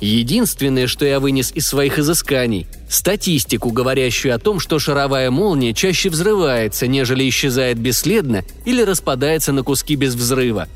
Единственное, 0.00 0.86
что 0.86 1.07
я 1.07 1.20
вынес 1.20 1.52
из 1.52 1.66
своих 1.66 1.98
изысканий– 1.98 2.66
статистику, 2.88 3.70
говорящую 3.70 4.34
о 4.34 4.38
том, 4.38 4.61
что 4.61 4.78
шаровая 4.78 5.30
молния 5.30 5.72
чаще 5.72 6.11
взрывается, 6.11 6.86
нежели 6.86 7.26
исчезает 7.26 7.78
бесследно 7.78 8.44
или 8.66 8.82
распадается 8.82 9.52
на 9.52 9.62
куски 9.62 9.96
без 9.96 10.14
взрыва. 10.14 10.68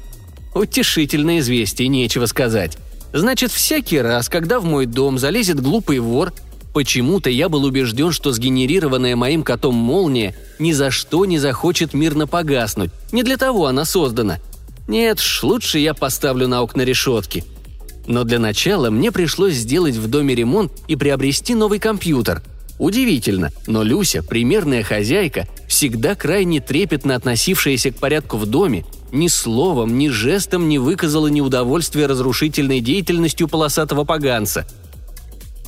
Утешительное 0.54 1.40
известие, 1.40 1.88
нечего 1.88 2.24
сказать. 2.24 2.78
Значит, 3.12 3.52
всякий 3.52 4.00
раз, 4.00 4.30
когда 4.30 4.58
в 4.58 4.64
мой 4.64 4.86
дом 4.86 5.18
залезет 5.18 5.60
глупый 5.60 5.98
вор, 5.98 6.32
почему-то 6.72 7.30
я 7.30 7.48
был 7.48 7.64
убежден, 7.64 8.12
что 8.12 8.32
сгенерированная 8.32 9.16
моим 9.16 9.42
котом 9.42 9.74
молния 9.74 10.34
ни 10.58 10.72
за 10.72 10.90
что 10.90 11.24
не 11.24 11.38
захочет 11.38 11.94
мирно 11.94 12.26
погаснуть. 12.26 12.90
Не 13.12 13.22
для 13.22 13.36
того 13.36 13.66
она 13.66 13.84
создана. 13.84 14.38
Нет 14.88 15.20
ж, 15.20 15.42
лучше 15.42 15.78
я 15.78 15.94
поставлю 15.94 16.48
на 16.48 16.62
окна 16.62 16.82
решетки– 16.82 17.44
но 18.10 18.24
для 18.24 18.40
начала 18.40 18.90
мне 18.90 19.12
пришлось 19.12 19.54
сделать 19.54 19.94
в 19.94 20.08
доме 20.08 20.34
ремонт 20.34 20.72
и 20.88 20.96
приобрести 20.96 21.54
новый 21.54 21.78
компьютер. 21.78 22.42
Удивительно, 22.78 23.50
но 23.68 23.82
Люся, 23.82 24.22
примерная 24.22 24.82
хозяйка, 24.82 25.46
всегда 25.68 26.16
крайне 26.16 26.60
трепетно 26.60 27.14
относившаяся 27.14 27.92
к 27.92 27.98
порядку 27.98 28.36
в 28.36 28.46
доме, 28.46 28.84
ни 29.12 29.28
словом, 29.28 29.96
ни 29.96 30.08
жестом 30.08 30.68
не 30.68 30.78
выказала 30.78 31.28
неудовольствия 31.28 32.06
разрушительной 32.06 32.80
деятельностью 32.80 33.46
полосатого 33.48 34.04
поганца. 34.04 34.66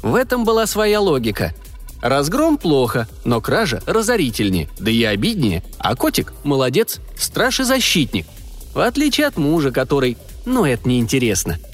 В 0.03 0.15
этом 0.15 0.45
была 0.45 0.67
своя 0.67 1.01
логика. 1.01 1.55
Разгром 2.01 2.59
плохо, 2.59 3.09
но 3.25 3.41
кража 3.41 3.81
разорительнее, 3.87 4.69
да 4.79 4.91
и 4.91 5.05
обиднее, 5.05 5.63
а 5.79 5.95
котик– 5.95 6.33
молодец, 6.45 6.99
страж 7.17 7.61
и 7.61 7.65
защитник. 7.65 8.27
В 8.75 8.81
отличие 8.81 9.29
от 9.29 9.37
мужа, 9.37 9.71
который... 9.71 10.17
Ну, 10.45 10.65
это 10.65 10.89
неинтересно– 10.89 11.59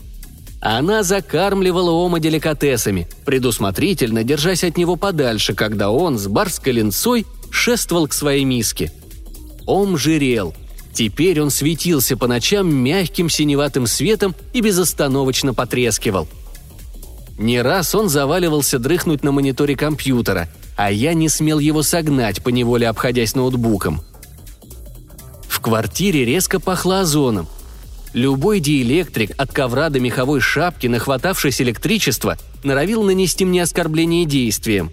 она 0.60 1.04
закармливала 1.04 1.90
Ома 1.90 2.18
деликатесами, 2.18 3.08
предусмотрительно 3.24 4.24
держась 4.24 4.64
от 4.64 4.76
него 4.76 4.96
подальше, 4.96 5.54
когда 5.54 5.90
он 5.90 6.18
с 6.18 6.26
барской 6.26 6.72
линцой 6.72 7.26
шествовал 7.50 8.08
к 8.08 8.12
своей 8.12 8.44
миске. 8.44 8.92
Ом 9.66 9.96
жирел. 9.96 10.54
Теперь 10.92 11.40
он 11.40 11.50
светился 11.50 12.16
по 12.16 12.26
ночам 12.26 12.74
мягким 12.74 13.30
синеватым 13.30 13.86
светом 13.86 14.34
и 14.52 14.60
безостановочно 14.60 15.54
потрескивал. 15.54 16.26
Не 17.38 17.62
раз 17.62 17.94
он 17.94 18.08
заваливался 18.08 18.78
дрыхнуть 18.78 19.22
на 19.22 19.32
мониторе 19.32 19.76
компьютера, 19.76 20.48
а 20.76 20.90
я 20.90 21.14
не 21.14 21.28
смел 21.28 21.58
его 21.58 21.82
согнать, 21.82 22.42
поневоле 22.42 22.88
обходясь 22.88 23.34
ноутбуком. 23.34 24.02
В 25.48 25.60
квартире 25.60 26.24
резко 26.24 26.60
пахло 26.60 27.00
озоном– 27.00 27.48
Любой 28.14 28.60
диэлектрик 28.60 29.32
от 29.36 29.52
ковра 29.52 29.90
до 29.90 30.00
меховой 30.00 30.40
шапки, 30.40 30.86
нахватавшись 30.86 31.60
электричества, 31.60 32.36
норовил 32.64 33.02
нанести 33.02 33.44
мне 33.44 33.62
оскорбление 33.62 34.24
действием. 34.24 34.90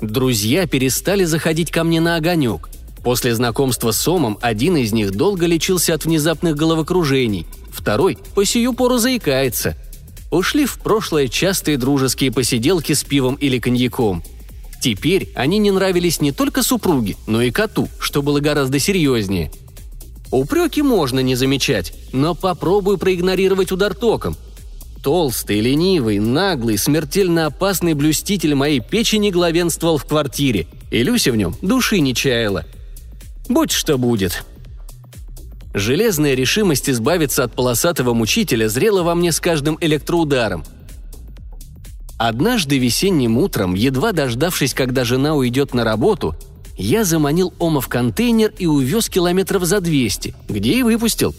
Друзья 0.00 0.66
перестали 0.66 1.24
заходить 1.24 1.70
ко 1.70 1.84
мне 1.84 2.00
на 2.00 2.16
огонек. 2.16 2.68
После 3.04 3.34
знакомства 3.34 3.92
с 3.92 4.08
Омом 4.08 4.38
один 4.42 4.76
из 4.76 4.92
них 4.92 5.12
долго 5.12 5.46
лечился 5.46 5.94
от 5.94 6.04
внезапных 6.04 6.56
головокружений, 6.56 7.46
второй 7.70 8.18
по 8.34 8.44
сию 8.44 8.74
пору 8.74 8.98
заикается. 8.98 9.76
Ушли 10.30 10.66
в 10.66 10.78
прошлое 10.78 11.28
частые 11.28 11.76
дружеские 11.76 12.32
посиделки 12.32 12.92
с 12.92 13.04
пивом 13.04 13.34
или 13.34 13.58
коньяком. 13.58 14.22
Теперь 14.80 15.28
они 15.34 15.58
не 15.58 15.70
нравились 15.70 16.20
не 16.20 16.32
только 16.32 16.62
супруге, 16.62 17.16
но 17.26 17.42
и 17.42 17.50
коту, 17.50 17.88
что 17.98 18.22
было 18.22 18.40
гораздо 18.40 18.78
серьезнее– 18.78 19.50
Упреки 20.30 20.82
можно 20.82 21.20
не 21.20 21.34
замечать, 21.34 21.92
но 22.12 22.34
попробуй 22.34 22.98
проигнорировать 22.98 23.72
удар 23.72 23.94
током. 23.94 24.36
Толстый, 25.02 25.60
ленивый, 25.60 26.18
наглый, 26.18 26.78
смертельно 26.78 27.46
опасный 27.46 27.94
блюститель 27.94 28.54
моей 28.54 28.80
печени 28.80 29.30
главенствовал 29.30 29.98
в 29.98 30.04
квартире, 30.04 30.66
и 30.90 31.02
Люся 31.02 31.32
в 31.32 31.36
нем 31.36 31.56
души 31.62 32.00
не 32.00 32.14
чаяла. 32.14 32.64
Будь 33.48 33.72
что 33.72 33.98
будет. 33.98 34.44
Железная 35.72 36.34
решимость 36.34 36.90
избавиться 36.90 37.44
от 37.44 37.54
полосатого 37.54 38.12
мучителя 38.12 38.68
зрела 38.68 39.02
во 39.02 39.14
мне 39.14 39.30
с 39.30 39.40
каждым 39.40 39.78
электроударом. 39.80 40.64
Однажды 42.18 42.78
весенним 42.78 43.38
утром, 43.38 43.74
едва 43.74 44.12
дождавшись, 44.12 44.74
когда 44.74 45.04
жена 45.04 45.34
уйдет 45.34 45.72
на 45.72 45.84
работу, 45.84 46.36
я 46.76 47.04
заманил 47.04 47.54
Ома 47.58 47.80
в 47.80 47.88
контейнер 47.88 48.52
и 48.58 48.66
увез 48.66 49.08
километров 49.08 49.64
за 49.64 49.80
200, 49.80 50.34
где 50.48 50.74
и 50.74 50.82
выпустил. 50.82 51.34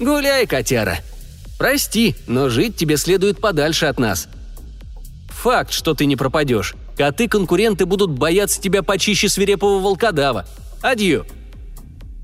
«Гуляй, 0.00 0.46
котяра! 0.46 0.98
Прости, 1.58 2.14
но 2.26 2.48
жить 2.48 2.76
тебе 2.76 2.96
следует 2.96 3.40
подальше 3.40 3.86
от 3.86 3.98
нас. 3.98 4.28
Факт, 5.28 5.72
что 5.72 5.94
ты 5.94 6.06
не 6.06 6.16
пропадешь. 6.16 6.74
Коты-конкуренты 6.96 7.86
будут 7.86 8.10
бояться 8.10 8.60
тебя 8.60 8.82
почище 8.82 9.28
свирепого 9.28 9.78
волкодава. 9.78 10.46
Адью!» 10.82 11.26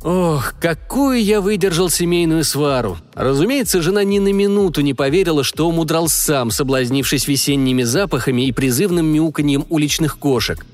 Ох, 0.04 0.52
какую 0.60 1.24
я 1.24 1.40
выдержал 1.40 1.88
семейную 1.88 2.44
свару. 2.44 2.98
Разумеется, 3.14 3.80
жена 3.80 4.04
ни 4.04 4.18
на 4.18 4.34
минуту 4.34 4.82
не 4.82 4.92
поверила, 4.92 5.42
что 5.42 5.66
он 5.66 5.78
удрал 5.78 6.08
сам, 6.08 6.50
соблазнившись 6.50 7.26
весенними 7.26 7.84
запахами 7.84 8.46
и 8.46 8.52
призывным 8.52 9.06
мяуканьем 9.06 9.64
уличных 9.70 10.18
кошек. 10.18 10.66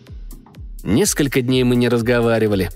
Несколько 0.82 1.42
дней 1.42 1.62
мы 1.62 1.76
не 1.76 1.88
разговаривали. 1.88 2.70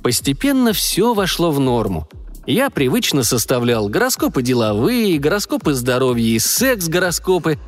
Постепенно 0.00 0.72
все 0.72 1.12
вошло 1.12 1.50
в 1.50 1.58
норму. 1.58 2.08
Я 2.46 2.70
привычно 2.70 3.24
составлял 3.24 3.88
гороскопы 3.88 4.42
деловые, 4.42 5.18
гороскопы 5.18 5.74
здоровья 5.74 6.36
и 6.36 6.38
секс-гороскопы. 6.38 7.58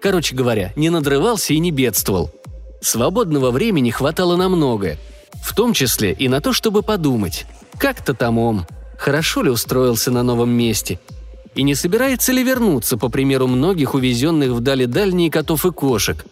Короче 0.00 0.34
говоря, 0.34 0.72
не 0.74 0.90
надрывался 0.90 1.54
и 1.54 1.60
не 1.60 1.70
бедствовал. 1.70 2.32
Свободного 2.80 3.52
времени 3.52 3.90
хватало 3.90 4.34
на 4.34 4.48
многое. 4.48 4.98
В 5.42 5.54
том 5.54 5.72
числе 5.72 6.12
и 6.12 6.28
на 6.28 6.40
то, 6.40 6.52
чтобы 6.52 6.82
подумать. 6.82 7.46
Как-то 7.78 8.14
там 8.14 8.38
он. 8.38 8.66
Хорошо 8.98 9.42
ли 9.42 9.50
устроился 9.50 10.10
на 10.10 10.22
новом 10.22 10.50
месте? 10.50 10.98
И 11.54 11.62
не 11.62 11.74
собирается 11.74 12.32
ли 12.32 12.42
вернуться, 12.42 12.96
по 12.96 13.08
примеру 13.08 13.46
многих 13.46 13.94
увезенных 13.94 14.50
вдали 14.50 14.86
дальние 14.86 15.30
котов 15.30 15.66
и 15.66 15.70
кошек? 15.70 16.24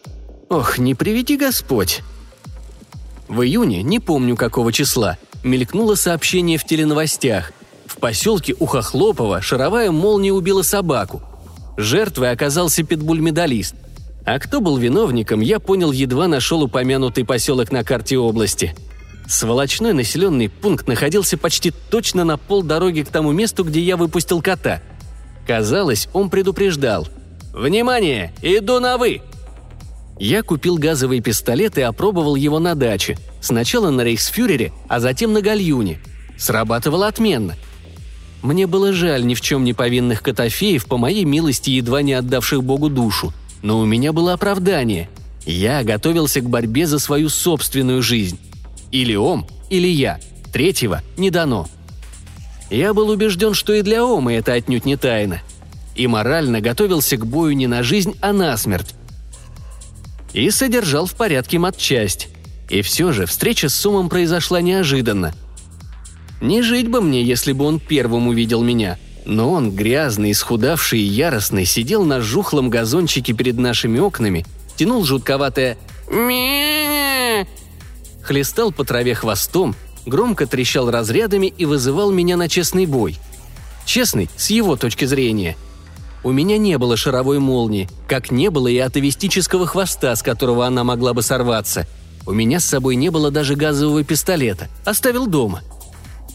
Ох, 0.49 0.79
не 0.79 0.95
приведи 0.95 1.37
Господь. 1.37 2.03
В 3.29 3.43
июне, 3.43 3.83
не 3.83 4.01
помню 4.01 4.37
какого 4.37 4.73
числа, 4.73 5.17
мелькнуло 5.43 5.95
сообщение 5.95 6.59
в 6.59 6.65
теленовостях. 6.65 7.53
В 7.87 7.97
поселке 7.99 8.55
Ухохлопова 8.59 9.41
шаровая 9.41 9.91
молния 9.91 10.33
убила 10.33 10.63
собаку. 10.63 11.23
Жертвой 11.77 12.33
оказался 12.33 12.83
питбуль-медалист. 12.83 13.75
А 14.25 14.39
кто 14.39 14.61
был 14.61 14.77
виновником, 14.77 15.41
я 15.41 15.59
понял, 15.59 15.93
едва 15.93 16.29
нашел 16.29 16.63
упомянутый 16.63 17.25
поселок 17.25 17.73
на 17.73 17.83
карте 17.83 18.19
области. 18.19 18.75
Сволочной 19.29 19.93
населенный 19.93 20.49
пункт 20.49 20.87
находился 20.89 21.39
почти 21.39 21.73
точно 21.91 22.25
на 22.25 22.37
полдороги 22.37 23.03
к 23.03 23.09
тому 23.09 23.33
месту, 23.33 23.65
где 23.65 23.81
я 23.81 23.97
выпустил 23.97 24.43
кота. 24.43 24.83
Казалось, 25.47 26.09
он 26.13 26.31
предупреждал. 26.31 27.09
«Внимание! 27.53 28.33
Иду 28.43 28.81
на 28.81 28.97
«вы»! 28.97 29.23
Я 30.19 30.43
купил 30.43 30.79
газовый 30.79 31.21
пистолет 31.21 31.79
и 31.79 31.83
опробовал 31.83 32.37
его 32.37 32.59
на 32.59 32.75
даче. 32.75 33.19
Сначала 33.41 33.91
на 33.91 34.03
Рейхсфюрере, 34.03 34.73
а 34.89 35.01
затем 35.01 35.33
на 35.33 35.43
Гальюне. 35.43 36.01
Срабатывало 36.39 37.09
отменно. 37.09 37.57
Мне 38.43 38.67
было 38.67 38.93
жаль 38.93 39.25
ни 39.25 39.35
в 39.35 39.41
чем 39.41 39.65
не 39.65 39.73
повинных 39.73 40.23
котофеев, 40.23 40.87
по 40.87 40.97
моей 40.97 41.25
милости 41.25 41.71
едва 41.71 42.03
не 42.03 42.13
отдавших 42.13 42.63
Богу 42.63 42.89
душу. 42.89 43.33
Но 43.63 43.79
у 43.79 43.85
меня 43.85 44.13
было 44.13 44.33
оправдание. 44.35 45.09
Я 45.45 45.83
готовился 45.83 46.41
к 46.41 46.49
борьбе 46.49 46.87
за 46.87 46.99
свою 46.99 47.29
собственную 47.29 48.03
жизнь. 48.03 48.39
Или 48.93 49.17
Ом, 49.17 49.47
или 49.71 49.89
я. 49.89 50.21
Третьего 50.53 51.03
не 51.17 51.31
дано. 51.31 51.69
Я 52.71 52.95
был 52.95 53.09
убежден, 53.09 53.55
что 53.55 53.73
и 53.73 53.83
для 53.83 54.05
Ома 54.05 54.33
это 54.35 54.53
отнюдь 54.53 54.85
не 54.85 54.97
тайна. 54.97 55.41
И 55.97 56.07
морально 56.07 56.61
готовился 56.61 57.17
к 57.17 57.27
бою 57.27 57.57
не 57.57 57.67
на 57.67 57.83
жизнь, 57.83 58.17
а 58.21 58.33
на 58.33 58.57
смерть 58.57 58.95
и 60.33 60.51
содержал 60.51 61.07
в 61.07 61.15
порядке 61.15 61.59
матчасть. 61.59 62.29
И 62.69 62.83
все 62.83 63.13
же 63.13 63.27
встреча 63.27 63.69
с 63.69 63.75
Сумом 63.75 64.09
произошла 64.09 64.61
неожиданно. 64.61 65.35
Не 66.41 66.63
жить 66.63 66.89
бы 66.89 67.01
мне, 67.01 67.23
если 67.23 67.53
бы 67.53 67.65
он 67.65 67.79
первым 67.79 68.29
увидел 68.29 68.63
меня, 68.63 68.99
но 69.25 69.53
он, 69.53 69.71
грязный, 69.71 70.33
исхудавший 70.33 71.01
и 71.01 71.05
яростный, 71.05 71.67
сидел 71.67 72.05
на 72.05 72.21
жухлом 72.21 72.71
газончике 72.71 73.33
перед 73.33 73.59
нашими 73.59 73.99
окнами, 73.99 74.45
тянул 74.77 75.05
жутковатое 75.05 75.77
«Мя!», 76.11 77.02
хлестал 78.23 78.73
по 78.73 78.85
траве 78.85 79.15
хвостом 79.15 79.75
громко 80.07 80.47
трещал 80.47 80.91
разрядами 80.91 81.47
и 81.47 81.65
вызывал 81.65 82.11
меня 82.11 82.37
на 82.37 82.49
честный 82.49 82.87
бой. 82.87 83.19
Честный, 83.85 84.31
с 84.37 84.51
его 84.51 84.77
точки 84.77 85.05
зрения. 85.05 85.57
У 86.25 86.31
меня 86.31 86.57
не 86.57 86.79
было 86.79 86.97
шаровой 86.97 87.41
молнии, 87.41 87.89
как 88.07 88.31
не 88.31 88.49
было 88.49 88.69
и 88.69 88.79
атовистического 88.79 89.67
хвоста, 89.67 90.15
с 90.15 90.23
которого 90.23 90.67
она 90.67 90.85
могла 90.85 91.15
бы 91.15 91.23
сорваться. 91.23 91.87
У 92.27 92.33
меня 92.33 92.61
с 92.61 92.65
собой 92.65 92.95
не 92.95 93.11
было 93.11 93.33
даже 93.33 93.57
газового 93.57 94.05
пистолета. 94.05 94.69
Оставил 94.85 95.27
дома. 95.27 95.63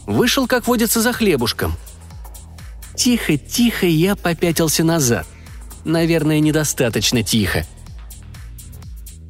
Вышел, 0.06 0.46
как 0.46 0.66
водится, 0.66 1.00
за 1.00 1.14
хлебушком. 1.14 1.74
Тихо, 2.94 3.38
тихо 3.38 3.86
я 3.86 4.14
попятился 4.14 4.84
назад. 4.84 5.26
Наверное, 5.84 6.40
недостаточно 6.40 7.22
тихо. 7.22 7.64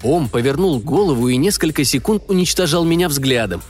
Ом 0.03 0.29
повернул 0.29 0.79
голову 0.79 1.29
и 1.29 1.37
несколько 1.37 1.85
секунд 1.85 2.23
уничтожал 2.29 2.85
меня 2.85 3.09
взглядом. 3.09 3.63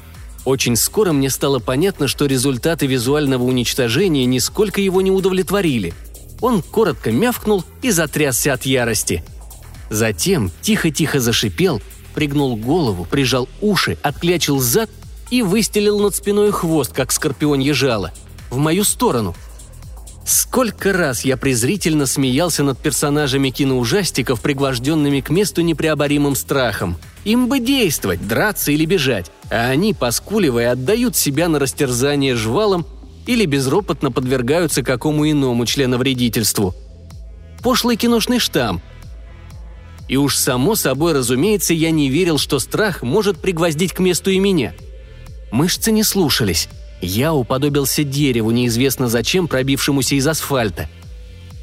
Очень 0.45 0.77
скоро 0.77 1.13
мне 1.13 1.31
стало 1.31 1.59
понятно, 1.59 2.09
что 2.09 2.27
результаты 2.27 2.87
визуального 2.87 3.43
уничтожения 3.43 4.25
нисколько 4.25 4.81
его 4.81 5.01
не 5.01 5.11
удовлетворили. 5.11 5.95
Он 6.41 6.63
коротко 6.63 7.11
мявкнул 7.11 7.65
и 7.83 7.91
затрясся 7.91 8.53
от 8.53 8.65
ярости. 8.65 9.25
Затем 9.91 10.51
тихо-тихо 10.61 11.19
зашипел, 11.19 11.83
пригнул 12.15 12.57
голову, 12.57 13.05
прижал 13.05 13.49
уши, 13.61 13.99
отклячил 14.03 14.61
зад 14.61 14.91
и 15.31 15.43
выстелил 15.43 15.99
над 16.01 16.15
спиной 16.15 16.53
хвост, 16.53 16.93
как 16.93 17.11
скорпион 17.11 17.61
ежала, 17.61 18.13
в 18.51 18.59
мою 18.59 18.85
сторону– 18.85 19.35
Сколько 20.29 20.93
раз 20.93 21.25
я 21.25 21.39
презрительно 21.39 22.05
смеялся 22.05 22.63
над 22.63 22.79
персонажами 22.79 23.49
киноужастиков, 23.49 24.43
пригвожденными 24.43 25.23
к 25.23 25.31
месту 25.31 25.63
непреоборимым 25.63 26.35
страхом. 26.35 26.99
Им 27.25 27.49
бы 27.49 27.61
действовать, 27.61 28.29
драться 28.29 28.71
или 28.71 28.85
бежать, 28.85 29.31
а 29.51 29.71
они, 29.71 29.95
поскуливая, 29.95 30.73
отдают 30.73 31.17
себя 31.17 31.49
на 31.49 31.59
растерзание 31.59 32.35
жвалом 32.37 32.87
или 33.27 33.47
безропотно 33.47 34.13
подвергаются 34.13 34.83
какому 34.83 35.31
иному 35.31 35.65
членовредительству. 35.65 36.75
Пошлый 37.63 37.97
киношный 37.97 38.39
штамм. 38.39 38.83
И 40.09 40.19
уж 40.19 40.37
само 40.37 40.75
собой, 40.75 41.15
разумеется, 41.15 41.73
я 41.73 41.91
не 41.91 42.11
верил, 42.11 42.37
что 42.37 42.59
страх 42.59 43.01
может 43.01 43.41
пригвоздить 43.41 43.95
к 43.95 43.99
месту 43.99 44.31
и 44.31 44.39
меня. 44.39 44.75
Мышцы 45.51 45.91
не 45.91 46.03
слушались. 46.03 46.69
Я 47.01 47.33
уподобился 47.33 48.03
дереву, 48.03 48.51
неизвестно 48.51 49.09
зачем 49.09 49.47
пробившемуся 49.49 50.17
из 50.17 50.27
асфальта. 50.27 50.89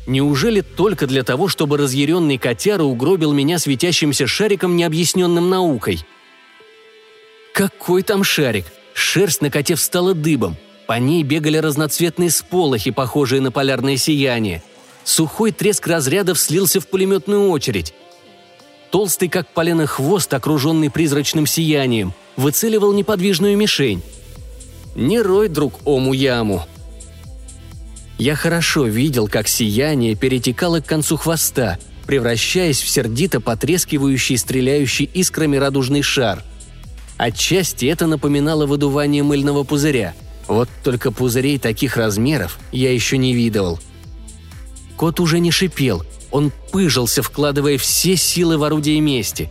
Неужели 0.08 0.62
только 0.62 1.08
для 1.08 1.24
того, 1.24 1.48
чтобы 1.48 1.78
разъяренный 1.78 2.38
котяра 2.38 2.84
угробил 2.84 3.34
меня 3.34 3.60
светящимся 3.60 4.28
шариком, 4.28 4.76
необъясненным 4.76 5.50
наукой? 5.50 6.00
Какой 7.54 8.04
там 8.04 8.24
шарик? 8.24 8.66
Шерсть 8.94 9.42
на 9.42 9.50
коте 9.50 9.76
встала 9.76 10.14
дыбом. 10.14 10.58
По 10.88 11.00
ней 11.00 11.24
бегали 11.24 11.58
разноцветные 11.58 12.30
сполохи, 12.30 12.92
похожие 12.92 13.42
на 13.42 13.52
полярное 13.52 13.98
сияние. 13.98 14.64
Сухой 15.04 15.52
треск 15.52 15.88
разрядов 15.88 16.40
слился 16.40 16.80
в 16.80 16.88
пулеметную 16.88 17.50
очередь. 17.50 17.94
Толстый, 18.92 19.28
как 19.28 19.50
полено 19.50 19.88
хвост, 19.88 20.34
окруженный 20.34 20.92
призрачным 20.92 21.48
сиянием, 21.48 22.14
выцеливал 22.38 22.94
неподвижную 22.94 23.58
мишень. 23.58 24.04
Не 24.96 25.22
рой, 25.22 25.50
друг, 25.50 25.82
ому 25.86 26.14
яму. 26.14 26.66
Я 28.18 28.36
хорошо 28.36 28.86
видел, 28.86 29.28
как 29.28 29.50
сияние 29.50 30.16
перетекало 30.16 30.80
к 30.80 30.86
концу 30.86 31.18
хвоста, 31.18 31.78
превращаясь 32.08 32.82
в 32.82 32.88
сердито 32.88 33.41
потрескивающий, 33.41 34.38
стреляющий 34.38 35.10
искрами 35.14 35.58
радужный 35.58 36.02
шар. 36.02 36.43
Отчасти 37.18 37.86
это 37.86 38.08
напоминало 38.08 38.66
выдувание 38.66 39.22
мыльного 39.22 39.64
пузыря. 39.64 40.14
Вот 40.48 40.70
только 40.84 41.12
пузырей 41.12 41.60
таких 41.60 41.98
размеров 41.98 42.58
я 42.72 42.93
еще 42.93 43.18
не 43.18 43.34
видывал. 43.34 43.80
Кот 44.96 45.20
уже 45.20 45.39
не 45.39 45.52
шипел, 45.52 46.06
он 46.32 46.54
пыжился, 46.72 47.22
вкладывая 47.22 47.78
все 47.78 48.16
силы 48.16 48.58
в 48.58 48.64
орудие 48.64 49.02
мести. 49.02 49.50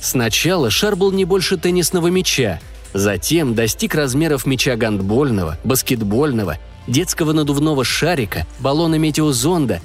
Сначала 0.00 0.70
шар 0.70 0.96
был 0.96 1.12
не 1.12 1.26
больше 1.26 1.58
теннисного 1.58 2.06
мяча– 2.06 2.58
Затем 2.92 3.54
достиг 3.54 3.94
размеров 3.94 4.46
мяча 4.46 4.76
гандбольного, 4.76 5.58
баскетбольного, 5.62 6.58
детского 6.86 7.32
надувного 7.32 7.84
шарика, 7.84 8.46
баллона 8.58 8.96
метеозонда. 8.96 9.80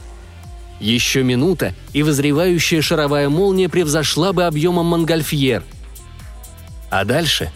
Еще 0.80 1.24
минута, 1.24 1.74
и 1.94 2.04
возревающая 2.04 2.82
шаровая 2.82 3.30
молния 3.30 3.70
превзошла 3.70 4.34
бы 4.34 4.46
объемом 4.46 4.88
Монгольфьер. 4.88 5.64
А 6.90 7.06
дальше? 7.06 7.52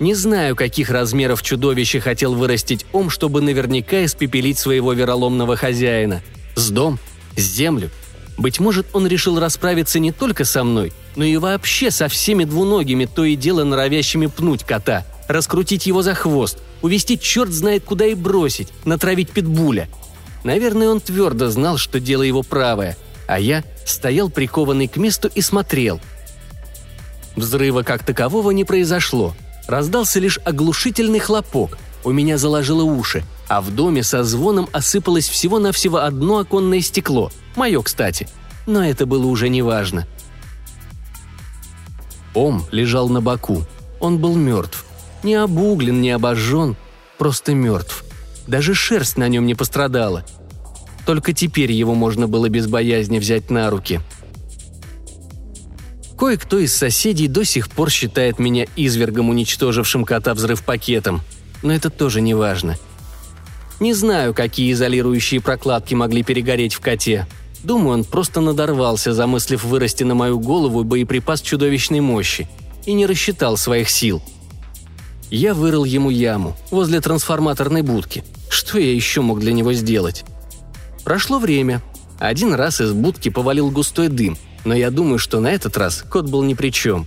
Не 0.00 0.14
знаю, 0.14 0.56
каких 0.56 0.90
размеров 0.90 1.42
чудовище 1.42 2.00
хотел 2.00 2.34
вырастить 2.34 2.84
Ом, 2.92 3.10
чтобы 3.10 3.42
наверняка 3.42 4.04
испепелить 4.04 4.58
своего 4.58 4.92
вероломного 4.92 5.56
хозяина. 5.56 6.22
С 6.56 6.70
дом, 6.70 6.98
с 7.36 7.42
землю. 7.42 7.90
Быть 8.36 8.58
может, 8.58 8.86
он 8.92 9.06
решил 9.06 9.38
расправиться 9.38 10.00
не 10.00 10.10
только 10.10 10.44
со 10.44 10.64
мной– 10.64 10.92
но 11.16 11.24
и 11.24 11.36
вообще 11.36 11.90
со 11.90 12.08
всеми 12.08 12.44
двуногими, 12.44 13.06
то 13.06 13.24
и 13.24 13.36
дело 13.36 13.64
норовящими 13.64 14.26
пнуть 14.26 14.64
кота, 14.64 15.04
раскрутить 15.28 15.86
его 15.86 16.02
за 16.02 16.14
хвост, 16.14 16.58
увести 16.82 17.18
черт 17.18 17.50
знает 17.50 17.84
куда 17.84 18.06
и 18.06 18.14
бросить, 18.14 18.68
натравить 18.84 19.30
питбуля. 19.30 19.88
Наверное, 20.42 20.88
он 20.88 21.00
твердо 21.00 21.50
знал, 21.50 21.78
что 21.78 22.00
дело 22.00 22.22
его 22.22 22.42
правое, 22.42 22.96
а 23.26 23.38
я 23.40 23.64
стоял 23.86 24.28
прикованный 24.28 24.88
к 24.88 24.96
месту 24.96 25.30
и 25.34 25.40
смотрел. 25.40 26.00
Взрыва 27.36 27.82
как 27.82 28.04
такового 28.04 28.50
не 28.50 28.64
произошло. 28.64 29.34
Раздался 29.66 30.20
лишь 30.20 30.38
оглушительный 30.44 31.18
хлопок. 31.18 31.78
У 32.04 32.12
меня 32.12 32.36
заложило 32.36 32.82
уши, 32.82 33.24
а 33.48 33.60
в 33.60 33.74
доме 33.74 34.02
со 34.02 34.22
звоном 34.22 34.68
осыпалось 34.72 35.28
всего-навсего 35.28 35.98
одно 35.98 36.38
оконное 36.38 36.80
стекло. 36.80 37.32
Мое, 37.56 37.82
кстати. 37.82 38.28
Но 38.66 38.84
это 38.84 39.06
было 39.06 39.26
уже 39.26 39.48
неважно. 39.48 40.06
Ом 42.34 42.64
лежал 42.70 43.08
на 43.08 43.20
боку. 43.20 43.64
Он 44.00 44.18
был 44.18 44.34
мертв. 44.34 44.84
Не 45.22 45.36
обуглен, 45.36 46.00
не 46.00 46.10
обожжен, 46.10 46.76
просто 47.16 47.54
мертв. 47.54 48.04
Даже 48.46 48.74
шерсть 48.74 49.16
на 49.16 49.28
нем 49.28 49.46
не 49.46 49.54
пострадала. 49.54 50.24
Только 51.06 51.32
теперь 51.32 51.72
его 51.72 51.94
можно 51.94 52.28
было 52.28 52.48
без 52.48 52.66
боязни 52.66 53.18
взять 53.18 53.50
на 53.50 53.70
руки. 53.70 54.00
Кое-кто 56.18 56.58
из 56.58 56.74
соседей 56.74 57.28
до 57.28 57.44
сих 57.44 57.68
пор 57.68 57.90
считает 57.90 58.38
меня 58.38 58.66
извергом, 58.76 59.30
уничтожившим 59.30 60.04
кота 60.04 60.34
взрыв 60.34 60.62
пакетом. 60.62 61.22
Но 61.62 61.72
это 61.72 61.90
тоже 61.90 62.20
не 62.20 62.34
важно. 62.34 62.76
Не 63.80 63.92
знаю, 63.94 64.34
какие 64.34 64.72
изолирующие 64.72 65.40
прокладки 65.40 65.94
могли 65.94 66.22
перегореть 66.22 66.74
в 66.74 66.80
коте. 66.80 67.26
Думаю, 67.64 67.94
он 67.94 68.04
просто 68.04 68.42
надорвался, 68.42 69.14
замыслив 69.14 69.64
вырасти 69.64 70.04
на 70.04 70.14
мою 70.14 70.38
голову 70.38 70.84
боеприпас 70.84 71.40
чудовищной 71.40 72.00
мощи, 72.00 72.46
и 72.84 72.92
не 72.92 73.06
рассчитал 73.06 73.56
своих 73.56 73.88
сил. 73.88 74.22
Я 75.30 75.54
вырыл 75.54 75.84
ему 75.84 76.10
яму 76.10 76.54
возле 76.70 77.00
трансформаторной 77.00 77.80
будки. 77.80 78.22
Что 78.50 78.78
я 78.78 78.92
еще 78.92 79.22
мог 79.22 79.40
для 79.40 79.54
него 79.54 79.72
сделать? 79.72 80.24
Прошло 81.04 81.38
время. 81.38 81.80
Один 82.18 82.52
раз 82.52 82.82
из 82.82 82.92
будки 82.92 83.30
повалил 83.30 83.70
густой 83.70 84.08
дым, 84.08 84.36
но 84.66 84.74
я 84.74 84.90
думаю, 84.90 85.18
что 85.18 85.40
на 85.40 85.50
этот 85.50 85.78
раз 85.78 86.04
кот 86.08 86.28
был 86.28 86.42
ни 86.42 86.52
при 86.52 86.70
чем. 86.70 87.06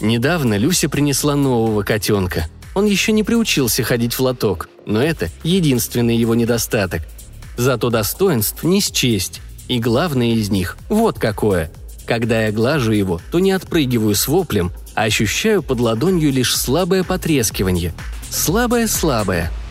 Недавно 0.00 0.56
Люся 0.56 0.88
принесла 0.88 1.36
нового 1.36 1.82
котенка. 1.82 2.48
Он 2.74 2.86
еще 2.86 3.12
не 3.12 3.22
приучился 3.22 3.82
ходить 3.82 4.14
в 4.14 4.20
лоток, 4.20 4.70
но 4.86 5.02
это 5.02 5.28
единственный 5.42 6.16
его 6.16 6.34
недостаток– 6.34 7.02
Зато 7.56 7.90
достоинств 7.90 8.62
не 8.62 8.80
счесть. 8.80 9.40
И 9.68 9.78
главное 9.78 10.34
из 10.34 10.50
них– 10.50 10.76
вот 10.88 11.18
какое. 11.18 11.70
Когда 12.06 12.46
я 12.46 12.52
глажу 12.52 12.92
его, 12.92 13.20
то 13.32 13.40
не 13.40 13.50
отпрыгиваю 13.50 14.14
с 14.14 14.28
воплем, 14.28 14.70
а 14.94 15.04
ощущаю 15.04 15.62
под 15.62 15.80
ладонью 15.80 16.32
лишь 16.32 16.56
слабое 16.56 17.02
потрескивание. 17.02 17.92
Слабое-слабое– 18.30 19.50